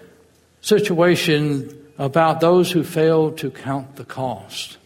situation 0.61 1.87
about 1.99 2.41
those 2.41 2.71
who 2.71 2.85
fail 2.85 3.33
to 3.33 3.51
count 3.51 3.97
the 3.97 4.05
cost. 4.05 4.79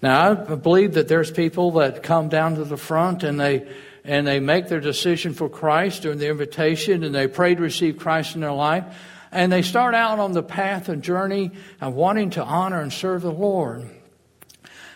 Now, 0.00 0.30
I 0.30 0.54
believe 0.54 0.94
that 0.94 1.08
there's 1.08 1.30
people 1.30 1.72
that 1.72 2.02
come 2.02 2.28
down 2.28 2.54
to 2.56 2.64
the 2.64 2.76
front 2.76 3.22
and 3.22 3.38
they 3.38 3.68
and 4.04 4.26
they 4.26 4.40
make 4.40 4.68
their 4.68 4.80
decision 4.80 5.34
for 5.34 5.50
Christ 5.50 6.02
during 6.02 6.18
the 6.18 6.30
invitation 6.30 7.02
and 7.02 7.14
they 7.14 7.26
pray 7.26 7.54
to 7.54 7.60
receive 7.60 7.98
Christ 7.98 8.36
in 8.36 8.40
their 8.40 8.52
life 8.52 8.84
and 9.32 9.52
they 9.52 9.62
start 9.62 9.94
out 9.94 10.18
on 10.18 10.32
the 10.32 10.42
path 10.42 10.88
and 10.88 11.02
journey 11.02 11.50
of 11.80 11.94
wanting 11.94 12.30
to 12.30 12.42
honor 12.42 12.80
and 12.80 12.92
serve 12.92 13.22
the 13.22 13.32
Lord. 13.32 13.90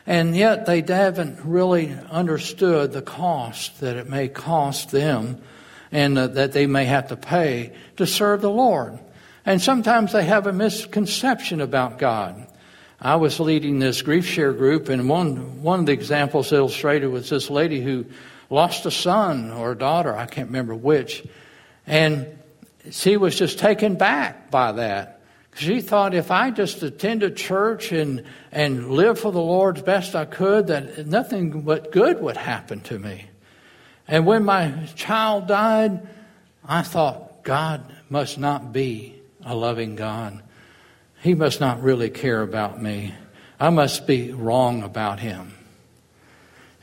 And 0.06 0.36
yet 0.36 0.66
they 0.66 0.82
haven't 0.82 1.40
really 1.44 1.96
understood 2.10 2.92
the 2.92 3.02
cost 3.02 3.80
that 3.80 3.96
it 3.96 4.08
may 4.08 4.28
cost 4.28 4.90
them 4.90 5.40
and 5.92 6.18
uh, 6.18 6.26
that 6.28 6.52
they 6.52 6.66
may 6.66 6.86
have 6.86 7.08
to 7.08 7.16
pay 7.16 7.72
to 7.96 8.06
serve 8.06 8.40
the 8.40 8.50
Lord. 8.50 8.98
And 9.44 9.60
sometimes 9.60 10.12
they 10.12 10.24
have 10.24 10.46
a 10.46 10.52
misconception 10.52 11.60
about 11.60 11.98
God. 11.98 12.46
I 13.00 13.16
was 13.16 13.40
leading 13.40 13.78
this 13.80 14.00
grief 14.00 14.24
share 14.24 14.52
group, 14.52 14.88
and 14.88 15.08
one, 15.08 15.62
one 15.62 15.80
of 15.80 15.86
the 15.86 15.92
examples 15.92 16.52
illustrated 16.52 17.08
was 17.08 17.28
this 17.28 17.50
lady 17.50 17.80
who 17.80 18.06
lost 18.48 18.86
a 18.86 18.92
son 18.92 19.50
or 19.50 19.72
a 19.72 19.78
daughter, 19.78 20.16
I 20.16 20.26
can't 20.26 20.48
remember 20.48 20.74
which, 20.74 21.24
And 21.86 22.38
she 22.90 23.16
was 23.16 23.36
just 23.36 23.58
taken 23.58 23.96
back 23.96 24.50
by 24.50 24.72
that. 24.72 25.21
She 25.54 25.80
thought 25.80 26.14
if 26.14 26.30
I 26.30 26.50
just 26.50 26.82
attended 26.82 27.36
church 27.36 27.92
and, 27.92 28.24
and 28.50 28.90
lived 28.90 29.18
for 29.18 29.30
the 29.30 29.40
Lord 29.40 29.78
as 29.78 29.82
best 29.82 30.14
I 30.14 30.24
could, 30.24 30.68
that 30.68 31.06
nothing 31.06 31.62
but 31.62 31.92
good 31.92 32.20
would 32.20 32.36
happen 32.36 32.80
to 32.82 32.98
me. 32.98 33.26
And 34.08 34.26
when 34.26 34.44
my 34.44 34.86
child 34.96 35.46
died, 35.46 36.06
I 36.64 36.82
thought, 36.82 37.44
God 37.44 37.84
must 38.08 38.38
not 38.38 38.72
be 38.72 39.20
a 39.44 39.54
loving 39.54 39.96
God. 39.96 40.42
He 41.20 41.34
must 41.34 41.60
not 41.60 41.82
really 41.82 42.10
care 42.10 42.42
about 42.42 42.80
me. 42.80 43.14
I 43.60 43.70
must 43.70 44.06
be 44.06 44.32
wrong 44.32 44.82
about 44.82 45.20
him. 45.20 45.54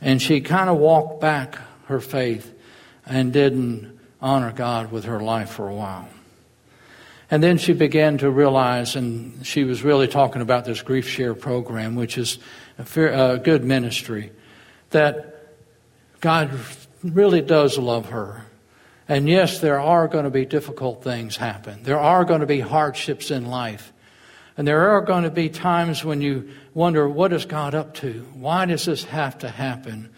And 0.02 0.22
she 0.22 0.42
kind 0.42 0.70
of 0.70 0.78
walked 0.78 1.20
back 1.20 1.58
her 1.88 2.00
faith 2.00 2.54
and 3.06 3.34
didn't 3.34 4.00
honor 4.22 4.52
God 4.52 4.92
with 4.92 5.06
her 5.06 5.20
life 5.20 5.50
for 5.50 5.68
a 5.68 5.76
while. 5.76 6.08
And 7.31 7.43
then 7.43 7.57
she 7.59 7.74
began 7.74 8.17
to 8.19 8.31
realize, 8.31 8.95
and 8.95 9.45
she 9.45 9.63
was 9.63 9.83
really 9.83 10.07
talking 10.07 10.41
about 10.41 10.65
this 10.65 10.81
grief 10.81 11.07
share 11.07 11.36
program, 11.36 11.95
which 11.95 12.17
is 12.17 12.39
a, 12.79 12.86
fair, 12.86 13.33
a 13.33 13.38
good 13.38 13.63
ministry, 13.63 14.31
that 14.89 15.53
God 16.21 16.51
really 17.03 17.41
does 17.41 17.77
love 17.77 18.07
her. 18.09 18.45
And 19.07 19.29
yes, 19.29 19.59
there 19.59 19.79
are 19.79 20.07
going 20.07 20.25
to 20.25 20.31
be 20.31 20.45
difficult 20.45 21.03
things 21.03 21.38
happen. 21.38 21.83
There 21.83 22.00
are 22.00 22.25
going 22.25 22.41
to 22.41 22.48
be 22.48 22.59
hardships 22.59 23.31
in 23.31 23.45
life. 23.45 23.93
And 24.57 24.67
there 24.67 24.89
are 24.89 25.01
going 25.01 25.24
to 25.24 25.31
be 25.31 25.50
times 25.50 26.03
when 26.03 26.21
you 26.21 26.50
wonder, 26.74 27.07
what 27.07 27.31
is 27.31 27.45
God 27.45 27.75
up 27.75 27.93
to? 27.95 28.27
Why 28.33 28.65
does 28.65 28.86
this 28.86 29.03
have 29.05 29.38
to 29.39 29.50
happen 29.50 30.09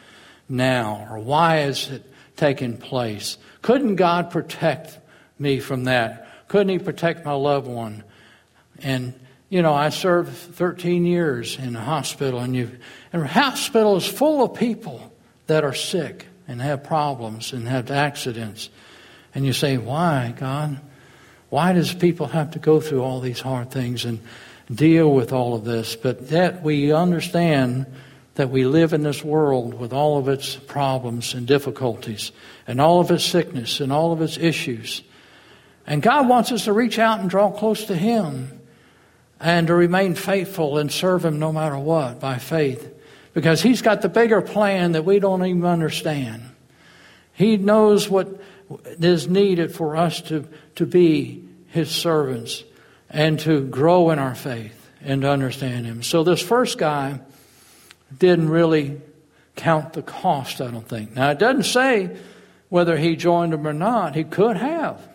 now? 0.49 1.07
Or 1.11 1.19
why 1.19 1.59
is 1.63 1.89
it 1.91 2.05
taking 2.37 2.77
place? 2.77 3.37
Couldn't 3.61 3.97
God 3.97 4.31
protect 4.31 4.97
me 5.37 5.59
from 5.59 5.83
that? 5.83 6.27
Couldn't 6.51 6.67
He 6.67 6.79
protect 6.79 7.23
my 7.23 7.31
loved 7.31 7.65
one? 7.65 8.03
And, 8.79 9.17
you 9.47 9.61
know, 9.61 9.73
I 9.73 9.87
served 9.87 10.33
13 10.33 11.05
years 11.05 11.57
in 11.57 11.77
a 11.77 11.79
hospital, 11.79 12.41
and, 12.41 12.53
you, 12.53 12.77
and 13.13 13.25
hospital 13.25 13.95
is 13.95 14.05
full 14.05 14.43
of 14.43 14.55
people 14.55 15.13
that 15.47 15.63
are 15.63 15.73
sick 15.73 16.27
and 16.49 16.61
have 16.61 16.83
problems 16.83 17.53
and 17.53 17.69
have 17.69 17.89
accidents. 17.89 18.69
And 19.33 19.45
you 19.45 19.53
say, 19.53 19.77
why, 19.77 20.33
God? 20.37 20.81
Why 21.47 21.71
does 21.71 21.93
people 21.93 22.27
have 22.27 22.51
to 22.51 22.59
go 22.59 22.81
through 22.81 23.01
all 23.01 23.21
these 23.21 23.39
hard 23.39 23.71
things 23.71 24.03
and 24.03 24.19
deal 24.69 25.09
with 25.09 25.31
all 25.31 25.53
of 25.53 25.63
this? 25.63 25.95
But 25.95 26.31
that 26.31 26.63
we 26.63 26.91
understand 26.91 27.85
that 28.35 28.49
we 28.49 28.65
live 28.65 28.91
in 28.91 29.03
this 29.03 29.23
world 29.23 29.73
with 29.73 29.93
all 29.93 30.17
of 30.17 30.27
its 30.27 30.57
problems 30.57 31.33
and 31.33 31.47
difficulties 31.47 32.33
and 32.67 32.81
all 32.81 32.99
of 32.99 33.09
its 33.09 33.23
sickness 33.23 33.79
and 33.79 33.93
all 33.93 34.11
of 34.11 34.21
its 34.21 34.37
issues. 34.37 35.01
And 35.87 36.01
God 36.01 36.27
wants 36.27 36.51
us 36.51 36.65
to 36.65 36.73
reach 36.73 36.99
out 36.99 37.19
and 37.19 37.29
draw 37.29 37.51
close 37.51 37.85
to 37.85 37.95
Him 37.95 38.59
and 39.39 39.67
to 39.67 39.73
remain 39.73 40.15
faithful 40.15 40.77
and 40.77 40.91
serve 40.91 41.25
Him 41.25 41.39
no 41.39 41.51
matter 41.51 41.77
what 41.77 42.19
by 42.19 42.37
faith 42.37 42.93
because 43.33 43.61
He's 43.61 43.81
got 43.81 44.01
the 44.01 44.09
bigger 44.09 44.41
plan 44.41 44.93
that 44.93 45.05
we 45.05 45.19
don't 45.19 45.45
even 45.45 45.65
understand. 45.65 46.43
He 47.33 47.57
knows 47.57 48.09
what 48.09 48.41
is 48.85 49.27
needed 49.27 49.73
for 49.73 49.95
us 49.95 50.21
to, 50.21 50.47
to 50.75 50.85
be 50.85 51.43
His 51.67 51.89
servants 51.89 52.63
and 53.09 53.39
to 53.41 53.65
grow 53.65 54.11
in 54.11 54.19
our 54.19 54.35
faith 54.35 54.89
and 55.01 55.23
to 55.23 55.29
understand 55.29 55.85
Him. 55.85 56.03
So 56.03 56.23
this 56.23 56.41
first 56.41 56.77
guy 56.77 57.19
didn't 58.17 58.49
really 58.49 59.01
count 59.55 59.93
the 59.93 60.01
cost, 60.01 60.61
I 60.61 60.71
don't 60.71 60.87
think. 60.87 61.15
Now, 61.15 61.31
it 61.31 61.39
doesn't 61.39 61.63
say 61.63 62.15
whether 62.69 62.97
he 62.97 63.15
joined 63.15 63.53
them 63.53 63.67
or 63.67 63.73
not. 63.73 64.15
He 64.15 64.23
could 64.23 64.57
have. 64.57 65.07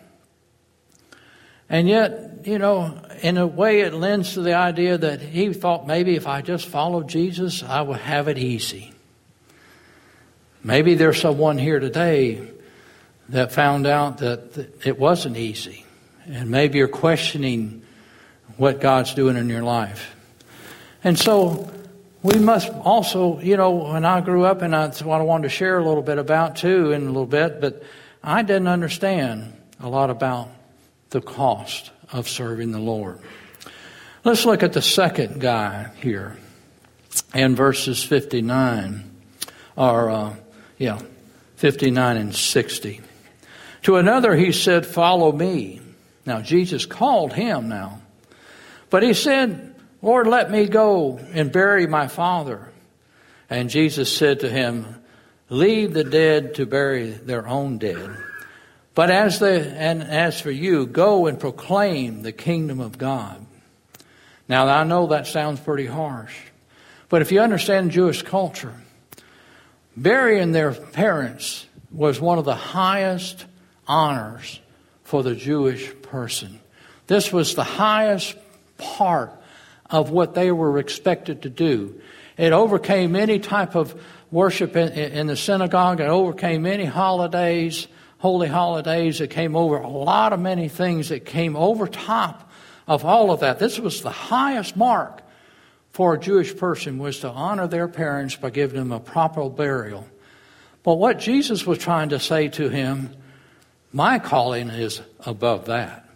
And 1.69 1.89
yet, 1.89 2.45
you 2.45 2.59
know, 2.59 3.01
in 3.21 3.37
a 3.37 3.45
way, 3.45 3.81
it 3.81 3.93
lends 3.93 4.33
to 4.35 4.41
the 4.41 4.53
idea 4.53 4.97
that 4.97 5.21
he 5.21 5.51
thought 5.53 5.85
maybe 5.85 6.15
if 6.15 6.27
I 6.27 6.41
just 6.41 6.67
followed 6.67 7.09
Jesus, 7.09 7.61
I 7.63 7.81
would 7.81 7.99
have 7.99 8.27
it 8.27 8.37
easy. 8.37 8.93
Maybe 10.63 10.95
there's 10.95 11.19
someone 11.19 11.57
here 11.57 11.79
today 11.79 12.47
that 13.29 13.51
found 13.51 13.85
out 13.85 14.19
that 14.19 14.85
it 14.85 14.97
wasn't 14.97 15.37
easy. 15.37 15.85
And 16.25 16.49
maybe 16.49 16.77
you're 16.77 16.87
questioning 16.87 17.83
what 18.55 18.79
God's 18.79 19.13
doing 19.13 19.35
in 19.35 19.49
your 19.49 19.63
life. 19.63 20.15
And 21.03 21.17
so 21.17 21.69
we 22.23 22.39
must 22.39 22.69
also, 22.69 23.39
you 23.39 23.57
know, 23.57 23.71
when 23.71 24.05
I 24.05 24.21
grew 24.21 24.45
up, 24.45 24.61
and 24.61 24.73
that's 24.73 25.01
what 25.01 25.21
I 25.21 25.23
wanted 25.23 25.43
to 25.43 25.49
share 25.49 25.77
a 25.77 25.85
little 25.85 26.01
bit 26.01 26.17
about 26.17 26.55
too 26.55 26.91
in 26.91 27.03
a 27.03 27.05
little 27.05 27.25
bit, 27.25 27.61
but 27.61 27.83
I 28.23 28.41
didn't 28.41 28.67
understand 28.67 29.53
a 29.79 29.87
lot 29.87 30.09
about 30.09 30.49
the 31.09 31.21
cost 31.21 31.91
of 32.11 32.27
serving 32.27 32.71
the 32.71 32.79
Lord. 32.79 33.19
Let's 34.23 34.45
look 34.45 34.63
at 34.63 34.73
the 34.73 34.81
second 34.81 35.39
guy 35.39 35.91
here 36.01 36.37
in 37.33 37.55
verses 37.55 38.03
59, 38.03 39.09
or, 39.75 40.09
uh, 40.09 40.35
yeah, 40.77 40.99
59 41.55 42.17
and 42.17 42.35
60. 42.35 43.01
To 43.83 43.95
another 43.95 44.35
he 44.35 44.51
said, 44.51 44.85
Follow 44.85 45.31
me. 45.31 45.81
Now, 46.25 46.41
Jesus 46.41 46.85
called 46.85 47.31
him 47.33 47.69
now. 47.69 48.01
But 48.89 49.03
he 49.03 49.13
said, 49.13 49.75
Lord, 50.01 50.27
let 50.27 50.51
me 50.51 50.67
go 50.67 51.17
and 51.17 51.51
bury 51.51 51.87
my 51.87 52.07
father. 52.07 52.69
And 53.49 53.69
Jesus 53.69 54.15
said 54.15 54.41
to 54.41 54.49
him, 54.49 55.01
Leave 55.49 55.93
the 55.93 56.03
dead 56.03 56.55
to 56.55 56.65
bury 56.65 57.11
their 57.11 57.47
own 57.47 57.77
dead. 57.77 58.17
But 58.97 59.11
as 59.11 59.37
the, 59.37 59.63
and 59.77 60.01
as 60.01 60.41
for 60.41 60.49
you, 60.49 60.87
go 60.87 61.27
and 61.27 61.39
proclaim 61.39 62.23
the 62.23 62.31
kingdom 62.31 62.79
of 62.79 62.97
God. 62.97 63.45
Now, 64.49 64.67
I 64.67 64.85
know 64.85 65.05
that 65.05 65.27
sounds 65.27 65.59
pretty 65.59 65.85
harsh, 65.85 66.35
but 67.07 67.21
if 67.21 67.31
you 67.31 67.41
understand 67.41 67.91
Jewish 67.91 68.23
culture, 68.23 68.73
burying 69.95 70.51
their 70.51 70.71
parents 70.71 71.67
was 71.91 72.19
one 72.19 72.39
of 72.39 72.45
the 72.45 72.55
highest 72.55 73.45
honors 73.85 74.59
for 75.03 75.21
the 75.21 75.35
Jewish 75.35 75.93
person. 76.01 76.59
This 77.05 77.31
was 77.31 77.53
the 77.53 77.63
highest 77.63 78.35
part 78.79 79.31
of 79.91 80.09
what 80.09 80.33
they 80.33 80.51
were 80.51 80.79
expected 80.79 81.43
to 81.43 81.51
do. 81.51 82.01
It 82.35 82.51
overcame 82.51 83.15
any 83.15 83.37
type 83.37 83.75
of 83.75 83.93
worship 84.31 84.75
in, 84.75 84.89
in 84.91 85.27
the 85.27 85.37
synagogue, 85.37 85.99
it 85.99 86.07
overcame 86.07 86.65
any 86.65 86.85
holidays 86.85 87.87
holy 88.19 88.47
holidays 88.47 89.19
that 89.19 89.29
came 89.29 89.55
over, 89.55 89.77
a 89.77 89.87
lot 89.87 90.33
of 90.33 90.39
many 90.39 90.69
things 90.69 91.09
that 91.09 91.25
came 91.25 91.55
over 91.55 91.87
top 91.87 92.51
of 92.87 93.05
all 93.05 93.31
of 93.31 93.41
that. 93.41 93.59
This 93.59 93.79
was 93.79 94.01
the 94.01 94.09
highest 94.09 94.75
mark 94.75 95.21
for 95.91 96.13
a 96.13 96.19
Jewish 96.19 96.55
person 96.55 96.99
was 96.99 97.21
to 97.21 97.29
honor 97.29 97.67
their 97.67 97.87
parents 97.87 98.35
by 98.35 98.51
giving 98.51 98.77
them 98.77 98.91
a 98.91 98.99
proper 98.99 99.49
burial. 99.49 100.07
But 100.83 100.95
what 100.95 101.19
Jesus 101.19 101.65
was 101.65 101.79
trying 101.79 102.09
to 102.09 102.19
say 102.19 102.49
to 102.49 102.69
him, 102.69 103.15
my 103.91 104.19
calling 104.19 104.69
is 104.69 105.01
above 105.25 105.65
that. 105.65 106.07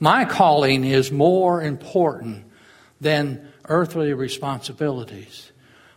My 0.00 0.24
calling 0.24 0.84
is 0.84 1.12
more 1.12 1.62
important 1.62 2.44
than 3.00 3.48
earthly 3.66 4.12
responsibilities. 4.12 5.52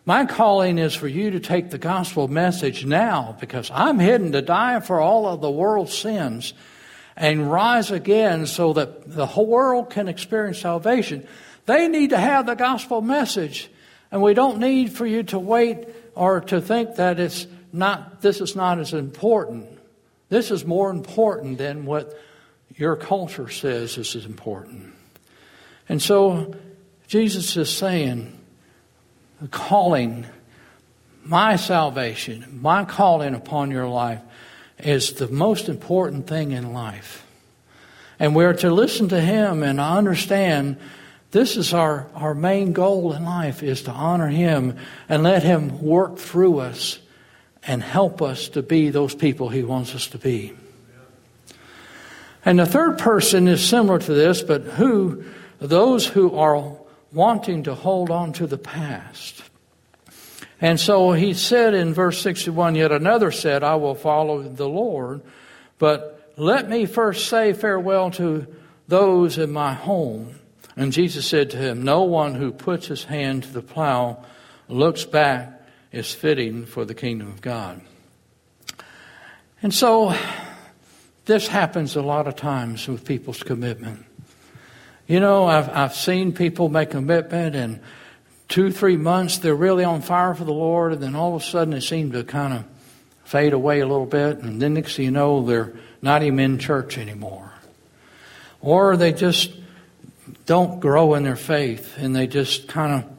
My 0.06 0.26
calling 0.26 0.80
is 0.80 0.96
for 0.96 1.08
you 1.08 1.32
to 1.32 1.40
take 1.40 1.70
the 1.70 1.78
gospel 1.78 2.28
message 2.28 2.86
now 2.86 3.38
because 3.40 3.70
I'm 3.72 4.00
hidden 4.00 4.32
to 4.32 4.42
die 4.42 4.80
for 4.80 5.00
all 5.00 5.28
of 5.28 5.42
the 5.42 5.52
world's 5.52 5.96
sins 5.96 6.54
and 7.16 7.52
rise 7.52 7.92
again 7.92 8.48
so 8.48 8.74
that 8.74 9.12
the 9.14 9.28
whole 9.28 9.46
world 9.46 9.92
can 9.92 10.08
experience 10.08 10.60
salvation. 10.60 11.28
They 11.68 11.88
need 11.88 12.10
to 12.10 12.18
have 12.18 12.48
the 12.48 12.56
gospel 12.56 13.02
message. 13.02 13.70
And 14.12 14.24
we 14.24 14.34
don't 14.34 14.60
need 14.60 14.92
for 14.92 15.06
you 15.06 15.22
to 15.24 15.38
wait 15.38 15.88
or 16.16 16.42
to 16.42 16.60
think 16.60 16.96
that 16.96 17.20
it's 17.20 17.46
not, 17.72 18.22
this 18.22 18.42
is 18.42 18.56
not 18.56 18.80
as 18.80 18.94
important. 18.94 19.68
This 20.30 20.50
is 20.50 20.66
more 20.66 20.90
important 20.90 21.60
than 21.60 21.86
what 21.86 22.20
your 22.76 22.96
culture 22.96 23.50
says 23.50 24.00
is 24.00 24.16
important. 24.26 24.96
And 25.88 26.02
so 26.02 26.56
Jesus 27.08 27.56
is 27.56 27.70
saying, 27.70 28.41
calling, 29.50 30.26
my 31.24 31.56
salvation, 31.56 32.60
my 32.62 32.86
calling 32.86 33.34
upon 33.34 33.72
your 33.72 33.88
life 33.88 34.22
is 34.80 35.14
the 35.14 35.28
most 35.28 35.70
important 35.70 36.28
thing 36.28 36.52
in 36.52 36.74
life. 36.74 37.26
And 38.20 38.36
we're 38.36 38.54
to 38.54 38.72
listen 38.72 39.10
to 39.10 39.20
Him 39.20 39.64
and 39.64 39.80
understand 39.80 40.78
this 41.32 41.58
is 41.58 41.74
our, 41.74 42.08
our 42.14 42.36
main 42.36 42.74
goal 42.74 43.14
in 43.14 43.24
life 43.24 43.64
is 43.64 43.84
to 43.84 43.92
honor 43.92 44.28
Him 44.28 44.78
and 45.08 45.24
let 45.24 45.44
Him 45.44 45.82
work 45.82 46.18
through 46.18 46.60
us 46.60 47.00
and 47.64 47.82
help 47.82 48.22
us 48.22 48.50
to 48.50 48.62
be 48.62 48.90
those 48.90 49.16
people 49.16 49.50
He 49.50 49.64
wants 49.64 49.96
us 49.96 50.08
to 50.08 50.18
be. 50.18 50.54
And 52.44 52.60
the 52.60 52.66
third 52.66 52.98
person 52.98 53.48
is 53.48 53.64
similar 53.64 54.00
to 54.00 54.14
this, 54.14 54.42
but 54.42 54.62
who, 54.64 55.24
those 55.60 56.08
who 56.08 56.36
are 56.38 56.78
wanting 57.12 57.64
to 57.64 57.76
hold 57.76 58.10
on 58.10 58.34
to 58.34 58.48
the 58.48 58.58
past. 58.58 59.44
And 60.60 60.80
so 60.80 61.12
he 61.12 61.34
said 61.34 61.74
in 61.74 61.94
verse 61.94 62.22
61, 62.22 62.76
yet 62.76 62.92
another 62.92 63.32
said, 63.32 63.64
I 63.64 63.76
will 63.76 63.96
follow 63.96 64.44
the 64.44 64.70
Lord, 64.70 65.22
but 65.80 66.32
let 66.38 66.70
me 66.70 66.86
first 66.86 67.28
say 67.28 67.54
farewell 67.54 68.12
to 68.12 68.48
those 68.88 69.38
in 69.38 69.52
my 69.52 69.74
home. 69.74 70.36
And 70.76 70.92
Jesus 70.92 71.26
said 71.26 71.50
to 71.52 71.58
him, 71.58 71.84
No 71.84 72.04
one 72.04 72.36
who 72.36 72.52
puts 72.52 72.88
his 72.88 73.06
hand 73.06 73.44
to 73.44 73.50
the 73.52 73.62
plow 73.62 74.24
looks 74.68 75.04
back 75.04 75.62
is 75.92 76.14
fitting 76.14 76.66
for 76.66 76.86
the 76.86 76.94
kingdom 76.94 77.28
of 77.28 77.42
God. 77.42 77.82
And 79.62 79.74
so, 79.74 80.16
this 81.26 81.48
happens 81.48 81.96
a 81.96 82.02
lot 82.02 82.28
of 82.28 82.36
times 82.36 82.88
with 82.88 83.06
people's 83.06 83.44
commitment. 83.44 84.06
You 85.12 85.20
know, 85.20 85.46
I've, 85.46 85.68
I've 85.68 85.94
seen 85.94 86.32
people 86.32 86.70
make 86.70 86.88
a 86.88 86.92
commitment 86.94 87.54
and 87.54 87.82
two, 88.48 88.72
three 88.72 88.96
months 88.96 89.40
they're 89.40 89.54
really 89.54 89.84
on 89.84 90.02
fire 90.02 90.34
for 90.34 90.46
the 90.46 90.54
Lord, 90.54 90.94
and 90.94 91.04
then 91.04 91.16
all 91.16 91.36
of 91.36 91.42
a 91.42 91.46
sudden 91.46 91.74
they 91.74 91.82
seem 91.82 92.14
to 92.14 92.24
kind 92.24 92.54
of 92.54 92.64
fade 93.26 93.52
away 93.52 93.82
a 93.82 93.86
little 93.86 94.06
bit, 94.06 94.38
and 94.38 94.62
then 94.62 94.76
next 94.76 94.96
thing 94.96 95.04
you 95.04 95.12
know, 95.12 95.46
they're 95.46 95.74
not 96.02 96.24
even 96.24 96.40
in 96.40 96.60
church 96.60 96.98
anymore. 96.98 97.52
Or 98.62 98.96
they 98.96 99.12
just 99.12 99.52
don't 100.46 100.80
grow 100.80 101.16
in 101.16 101.24
their 101.24 101.36
faith 101.36 101.98
and 101.98 102.16
they 102.16 102.26
just 102.26 102.70
kind 102.70 103.04
of, 103.04 103.12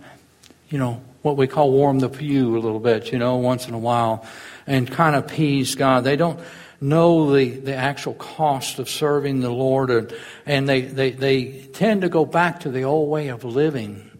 you 0.70 0.78
know, 0.78 1.02
what 1.20 1.36
we 1.36 1.46
call 1.46 1.72
warm 1.72 1.98
the 1.98 2.08
pew 2.08 2.56
a 2.56 2.58
little 2.58 2.80
bit, 2.80 3.12
you 3.12 3.18
know, 3.18 3.36
once 3.36 3.68
in 3.68 3.74
a 3.74 3.78
while 3.78 4.26
and 4.66 4.90
kind 4.90 5.14
of 5.14 5.26
appease 5.26 5.74
God. 5.74 6.04
They 6.04 6.16
don't 6.16 6.40
know 6.82 7.34
the, 7.34 7.50
the 7.50 7.74
actual 7.74 8.14
cost 8.14 8.78
of 8.78 8.90
serving 8.90 9.40
the 9.40 9.50
Lord 9.50 9.90
and, 9.90 10.14
and 10.46 10.68
they, 10.68 10.82
they, 10.82 11.10
they 11.12 11.66
tend 11.72 12.02
to 12.02 12.08
go 12.08 12.24
back 12.24 12.60
to 12.60 12.70
the 12.70 12.84
old 12.84 13.08
way 13.08 13.28
of 13.28 13.44
living. 13.44 14.10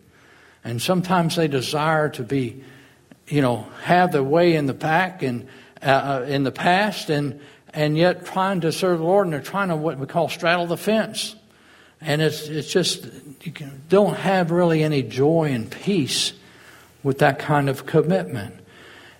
And 0.65 0.81
sometimes 0.81 1.37
they 1.37 1.49
desire 1.49 2.09
to 2.11 2.23
be, 2.23 2.63
you 3.27 3.43
know, 3.43 3.67
have 3.83 4.13
the 4.13 4.23
way 4.23 4.55
in 4.55 4.67
the 4.67 4.75
back 4.75 5.23
and 5.23 5.49
uh, 5.83 6.21
uh 6.23 6.27
in 6.29 6.45
the 6.45 6.53
past 6.53 7.11
and 7.11 7.41
and 7.75 7.97
yet 7.97 8.27
trying 8.27 8.61
to 8.61 8.73
serve 8.73 8.99
the 8.99 9.05
Lord, 9.05 9.27
and 9.27 9.33
they're 9.33 9.41
trying 9.41 9.69
to 9.69 9.77
what 9.77 9.99
we 9.99 10.07
call 10.07 10.29
straddle 10.29 10.67
the 10.67 10.77
fence. 10.77 11.35
And 12.01 12.21
it's, 12.21 12.49
it's 12.49 12.71
just, 12.71 13.07
you 13.43 13.53
don't 13.89 14.17
have 14.17 14.51
really 14.51 14.83
any 14.83 15.03
joy 15.03 15.53
and 15.53 15.71
peace 15.71 16.33
with 17.03 17.19
that 17.19 17.39
kind 17.39 17.69
of 17.69 17.87
commitment. 17.87 18.57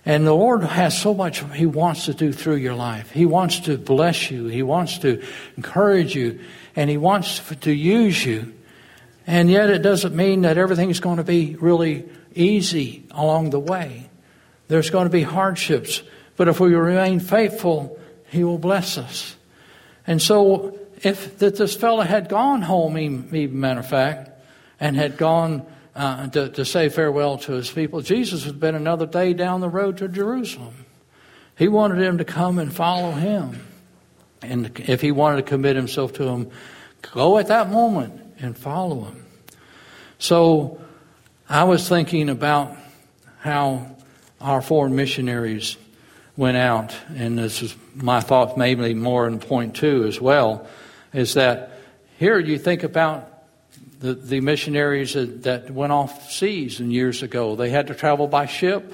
And 0.05 0.27
the 0.27 0.33
Lord 0.33 0.63
has 0.63 0.99
so 0.99 1.13
much 1.13 1.43
He 1.53 1.65
wants 1.65 2.05
to 2.05 2.13
do 2.13 2.33
through 2.33 2.55
your 2.55 2.75
life. 2.75 3.11
He 3.11 3.25
wants 3.25 3.61
to 3.61 3.77
bless 3.77 4.29
you. 4.29 4.47
He 4.47 4.61
wants 4.61 4.97
to 4.99 5.23
encourage 5.55 6.15
you. 6.15 6.39
And 6.75 6.89
He 6.89 6.97
wants 6.97 7.41
to 7.61 7.71
use 7.71 8.25
you. 8.25 8.53
And 9.25 9.49
yet 9.49 9.69
it 9.69 9.79
doesn't 9.79 10.13
mean 10.13 10.41
that 10.41 10.57
everything's 10.57 10.99
going 10.99 11.17
to 11.17 11.23
be 11.23 11.55
really 11.55 12.05
easy 12.35 13.05
along 13.11 13.51
the 13.51 13.59
way. 13.59 14.09
There's 14.67 14.89
going 14.89 15.05
to 15.05 15.11
be 15.11 15.23
hardships. 15.23 16.03
But 16.35 16.49
if 16.49 16.59
we 16.59 16.73
remain 16.75 17.19
faithful, 17.19 17.97
He 18.27 18.43
will 18.43 18.57
bless 18.57 18.97
us. 18.97 19.37
And 20.05 20.21
so 20.21 20.77
if 21.01 21.37
that 21.37 21.55
this 21.55 21.75
fellow 21.75 22.01
had 22.01 22.27
gone 22.27 22.61
home, 22.61 22.97
even 22.97 23.59
matter 23.59 23.79
of 23.79 23.87
fact, 23.87 24.31
and 24.79 24.97
had 24.97 25.17
gone 25.17 25.65
uh, 25.95 26.27
to, 26.27 26.49
to 26.49 26.65
say 26.65 26.89
farewell 26.89 27.37
to 27.39 27.53
his 27.53 27.69
people, 27.69 28.01
Jesus 28.01 28.43
had 28.43 28.59
been 28.59 28.75
another 28.75 29.05
day 29.05 29.33
down 29.33 29.61
the 29.61 29.69
road 29.69 29.97
to 29.97 30.07
Jerusalem. 30.07 30.85
He 31.57 31.67
wanted 31.67 32.01
him 32.01 32.17
to 32.17 32.25
come 32.25 32.59
and 32.59 32.73
follow 32.73 33.11
him. 33.11 33.65
And 34.41 34.79
if 34.79 35.01
he 35.01 35.11
wanted 35.11 35.37
to 35.37 35.43
commit 35.43 35.75
himself 35.75 36.13
to 36.13 36.23
him, 36.23 36.49
go 37.13 37.37
at 37.37 37.47
that 37.47 37.69
moment 37.69 38.19
and 38.39 38.57
follow 38.57 39.05
him. 39.05 39.25
So 40.17 40.81
I 41.47 41.63
was 41.65 41.87
thinking 41.87 42.29
about 42.29 42.75
how 43.39 43.95
our 44.41 44.61
foreign 44.61 44.95
missionaries 44.95 45.77
went 46.35 46.57
out, 46.57 46.95
and 47.15 47.37
this 47.37 47.61
is 47.61 47.75
my 47.93 48.19
thought, 48.19 48.57
maybe 48.57 48.93
more 48.93 49.27
in 49.27 49.39
point 49.39 49.75
two 49.75 50.05
as 50.05 50.19
well 50.19 50.67
is 51.13 51.35
that 51.35 51.71
here 52.17 52.39
you 52.39 52.57
think 52.57 52.83
about 52.83 53.29
the, 54.03 54.13
the 54.15 54.41
missionaries 54.41 55.13
that, 55.13 55.71
went 55.71 55.93
off 55.93 56.29
seas 56.29 56.81
and 56.81 56.91
years 56.91 57.23
ago. 57.23 57.55
They 57.55 57.69
had 57.69 57.87
to 57.87 57.95
travel 57.95 58.27
by 58.27 58.47
ship 58.47 58.93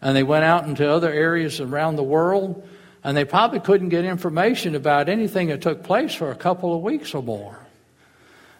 and 0.00 0.16
they 0.16 0.22
went 0.22 0.44
out 0.44 0.64
into 0.64 0.90
other 0.90 1.12
areas 1.12 1.60
around 1.60 1.96
the 1.96 2.02
world 2.02 2.66
and 3.04 3.14
they 3.14 3.26
probably 3.26 3.60
couldn't 3.60 3.90
get 3.90 4.06
information 4.06 4.74
about 4.74 5.10
anything 5.10 5.48
that 5.48 5.60
took 5.60 5.82
place 5.82 6.14
for 6.14 6.30
a 6.30 6.34
couple 6.34 6.74
of 6.74 6.80
weeks 6.80 7.12
or 7.12 7.22
more. 7.22 7.58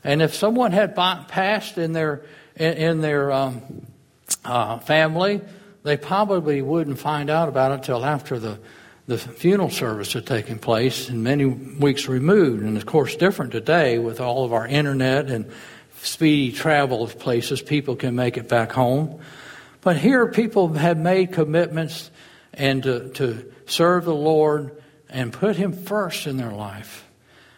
And 0.04 0.20
if 0.20 0.34
someone 0.34 0.72
had 0.72 0.94
passed 0.94 1.78
in 1.78 1.92
their 1.92 2.24
in, 2.56 2.72
in 2.74 3.00
their 3.00 3.32
um, 3.32 3.62
uh, 4.44 4.80
family, 4.80 5.40
they 5.82 5.96
probably 5.96 6.60
wouldn't 6.60 6.98
find 6.98 7.30
out 7.30 7.48
about 7.48 7.72
it 7.72 7.74
until 7.76 8.04
after 8.04 8.38
the 8.38 8.58
the 9.10 9.18
funeral 9.18 9.70
service 9.70 10.12
had 10.12 10.24
taken 10.24 10.60
place 10.60 11.08
and 11.08 11.24
many 11.24 11.44
weeks 11.44 12.08
removed. 12.08 12.62
And 12.62 12.76
of 12.76 12.86
course, 12.86 13.16
different 13.16 13.50
today 13.50 13.98
with 13.98 14.20
all 14.20 14.44
of 14.44 14.52
our 14.52 14.66
internet 14.66 15.28
and 15.30 15.50
speedy 16.00 16.52
travel 16.52 17.02
of 17.02 17.18
places, 17.18 17.60
people 17.60 17.96
can 17.96 18.14
make 18.14 18.36
it 18.36 18.48
back 18.48 18.70
home. 18.70 19.20
But 19.80 19.96
here, 19.96 20.28
people 20.28 20.72
have 20.74 20.96
made 20.96 21.32
commitments 21.32 22.10
and 22.54 22.84
to, 22.84 23.08
to 23.10 23.52
serve 23.66 24.04
the 24.04 24.14
Lord 24.14 24.80
and 25.08 25.32
put 25.32 25.56
Him 25.56 25.72
first 25.72 26.28
in 26.28 26.36
their 26.36 26.52
life. 26.52 27.04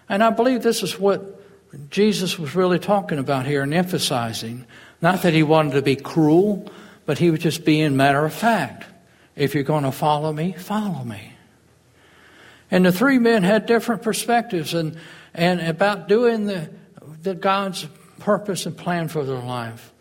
And 0.09 0.25
I 0.25 0.31
believe 0.31 0.63
this 0.63 0.83
is 0.83 0.99
what 0.99 1.39
Jesus 1.91 2.39
was 2.39 2.55
really 2.55 2.79
talking 2.79 3.19
about 3.19 3.45
here 3.45 3.63
and 3.63 3.75
emphasizing. 3.75 4.65
Not 5.03 5.21
that 5.23 5.35
He 5.35 5.43
wanted 5.43 5.75
to 5.75 5.83
be 5.83 5.97
cruel, 5.97 6.73
but 7.05 7.19
He 7.19 7.31
was 7.31 7.41
just 7.41 7.67
being 7.67 7.95
matter 7.95 8.25
of 8.25 8.33
fact. 8.33 8.87
If 9.37 9.55
you're 9.55 9.65
going 9.65 9.85
to 9.85 9.93
follow 9.93 10.33
me, 10.33 10.53
follow 10.53 11.05
me. 11.05 11.32
And 12.73 12.87
the 12.87 12.91
three 12.91 13.19
men 13.19 13.43
had 13.43 13.67
different 13.67 14.01
perspectives 14.01 14.73
and, 14.73 14.97
and 15.35 15.61
about 15.61 16.09
doing 16.09 16.47
the, 16.47 16.71
the 17.23 17.35
God's 17.35 17.87
purpose 18.19 18.65
and 18.65 18.75
plan 18.75 19.09
for 19.09 19.25
their 19.25 19.43
life. 19.43 19.93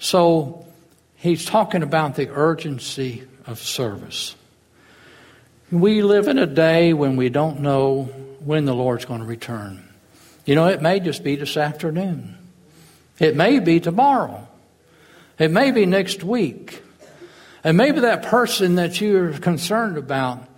So 0.00 0.66
he's 1.14 1.44
talking 1.44 1.84
about 1.84 2.16
the 2.16 2.28
urgency 2.28 3.22
of 3.46 3.60
service. 3.60 4.34
We 5.70 6.02
live 6.02 6.26
in 6.26 6.38
a 6.38 6.46
day 6.46 6.92
when 6.92 7.14
we 7.14 7.28
don't 7.28 7.60
know 7.60 8.04
when 8.40 8.64
the 8.64 8.74
Lord's 8.74 9.04
going 9.04 9.20
to 9.20 9.26
return. 9.26 9.84
You 10.44 10.56
know, 10.56 10.66
it 10.66 10.82
may 10.82 10.98
just 10.98 11.22
be 11.22 11.36
this 11.36 11.56
afternoon. 11.56 12.36
It 13.20 13.36
may 13.36 13.60
be 13.60 13.78
tomorrow. 13.78 14.48
It 15.38 15.52
may 15.52 15.70
be 15.70 15.86
next 15.86 16.24
week. 16.24 16.82
And 17.62 17.76
maybe 17.76 18.00
that 18.00 18.24
person 18.24 18.74
that 18.74 19.00
you're 19.00 19.34
concerned 19.34 19.98
about 19.98 20.48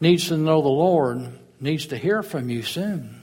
needs 0.00 0.28
to 0.28 0.36
know 0.36 0.62
the 0.62 0.68
Lord, 0.68 1.28
needs 1.60 1.86
to 1.86 1.96
hear 1.96 2.22
from 2.22 2.50
you 2.50 2.62
soon. 2.62 3.22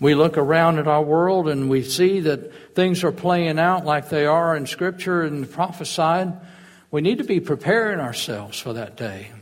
We 0.00 0.14
look 0.14 0.38
around 0.38 0.78
at 0.78 0.86
our 0.86 1.02
world 1.02 1.48
and 1.48 1.68
we 1.68 1.82
see 1.82 2.20
that 2.20 2.74
things 2.74 3.02
are 3.02 3.12
playing 3.12 3.58
out 3.58 3.84
like 3.84 4.08
they 4.08 4.26
are 4.26 4.56
in 4.56 4.66
Scripture 4.66 5.22
and 5.22 5.50
prophesied. 5.50 6.34
We 6.90 7.00
need 7.00 7.18
to 7.18 7.24
be 7.24 7.40
preparing 7.40 7.98
ourselves 7.98 8.60
for 8.60 8.74
that 8.74 8.96
day. 8.96 9.32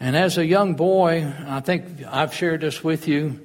And 0.00 0.16
as 0.16 0.38
a 0.38 0.46
young 0.46 0.74
boy, 0.74 1.32
I 1.46 1.60
think 1.60 2.04
I've 2.06 2.34
shared 2.34 2.60
this 2.60 2.84
with 2.84 3.08
you 3.08 3.40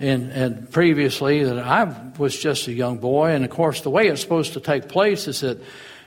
in, 0.00 0.30
in 0.32 0.66
previously 0.66 1.44
that 1.44 1.58
I 1.58 2.12
was 2.18 2.36
just 2.36 2.66
a 2.66 2.72
young 2.72 2.98
boy, 2.98 3.30
and 3.30 3.44
of 3.44 3.50
course, 3.50 3.82
the 3.82 3.90
way 3.90 4.08
it's 4.08 4.20
supposed 4.20 4.54
to 4.54 4.60
take 4.60 4.88
place 4.88 5.28
is 5.28 5.42
that 5.42 5.58